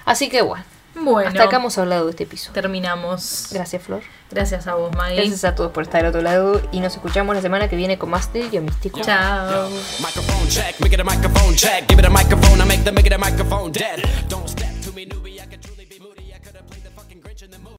[0.04, 0.64] Así que bueno.
[1.00, 2.54] Bueno, Hasta acá hemos hablado de este episodio.
[2.54, 3.48] terminamos.
[3.52, 4.02] Gracias, Flor.
[4.30, 5.16] Gracias a vos, Maggie.
[5.16, 6.60] Gracias a todos por estar al otro lado.
[6.72, 9.00] Y nos escuchamos la semana que viene con más de Yo Místico.
[9.00, 9.68] Chao.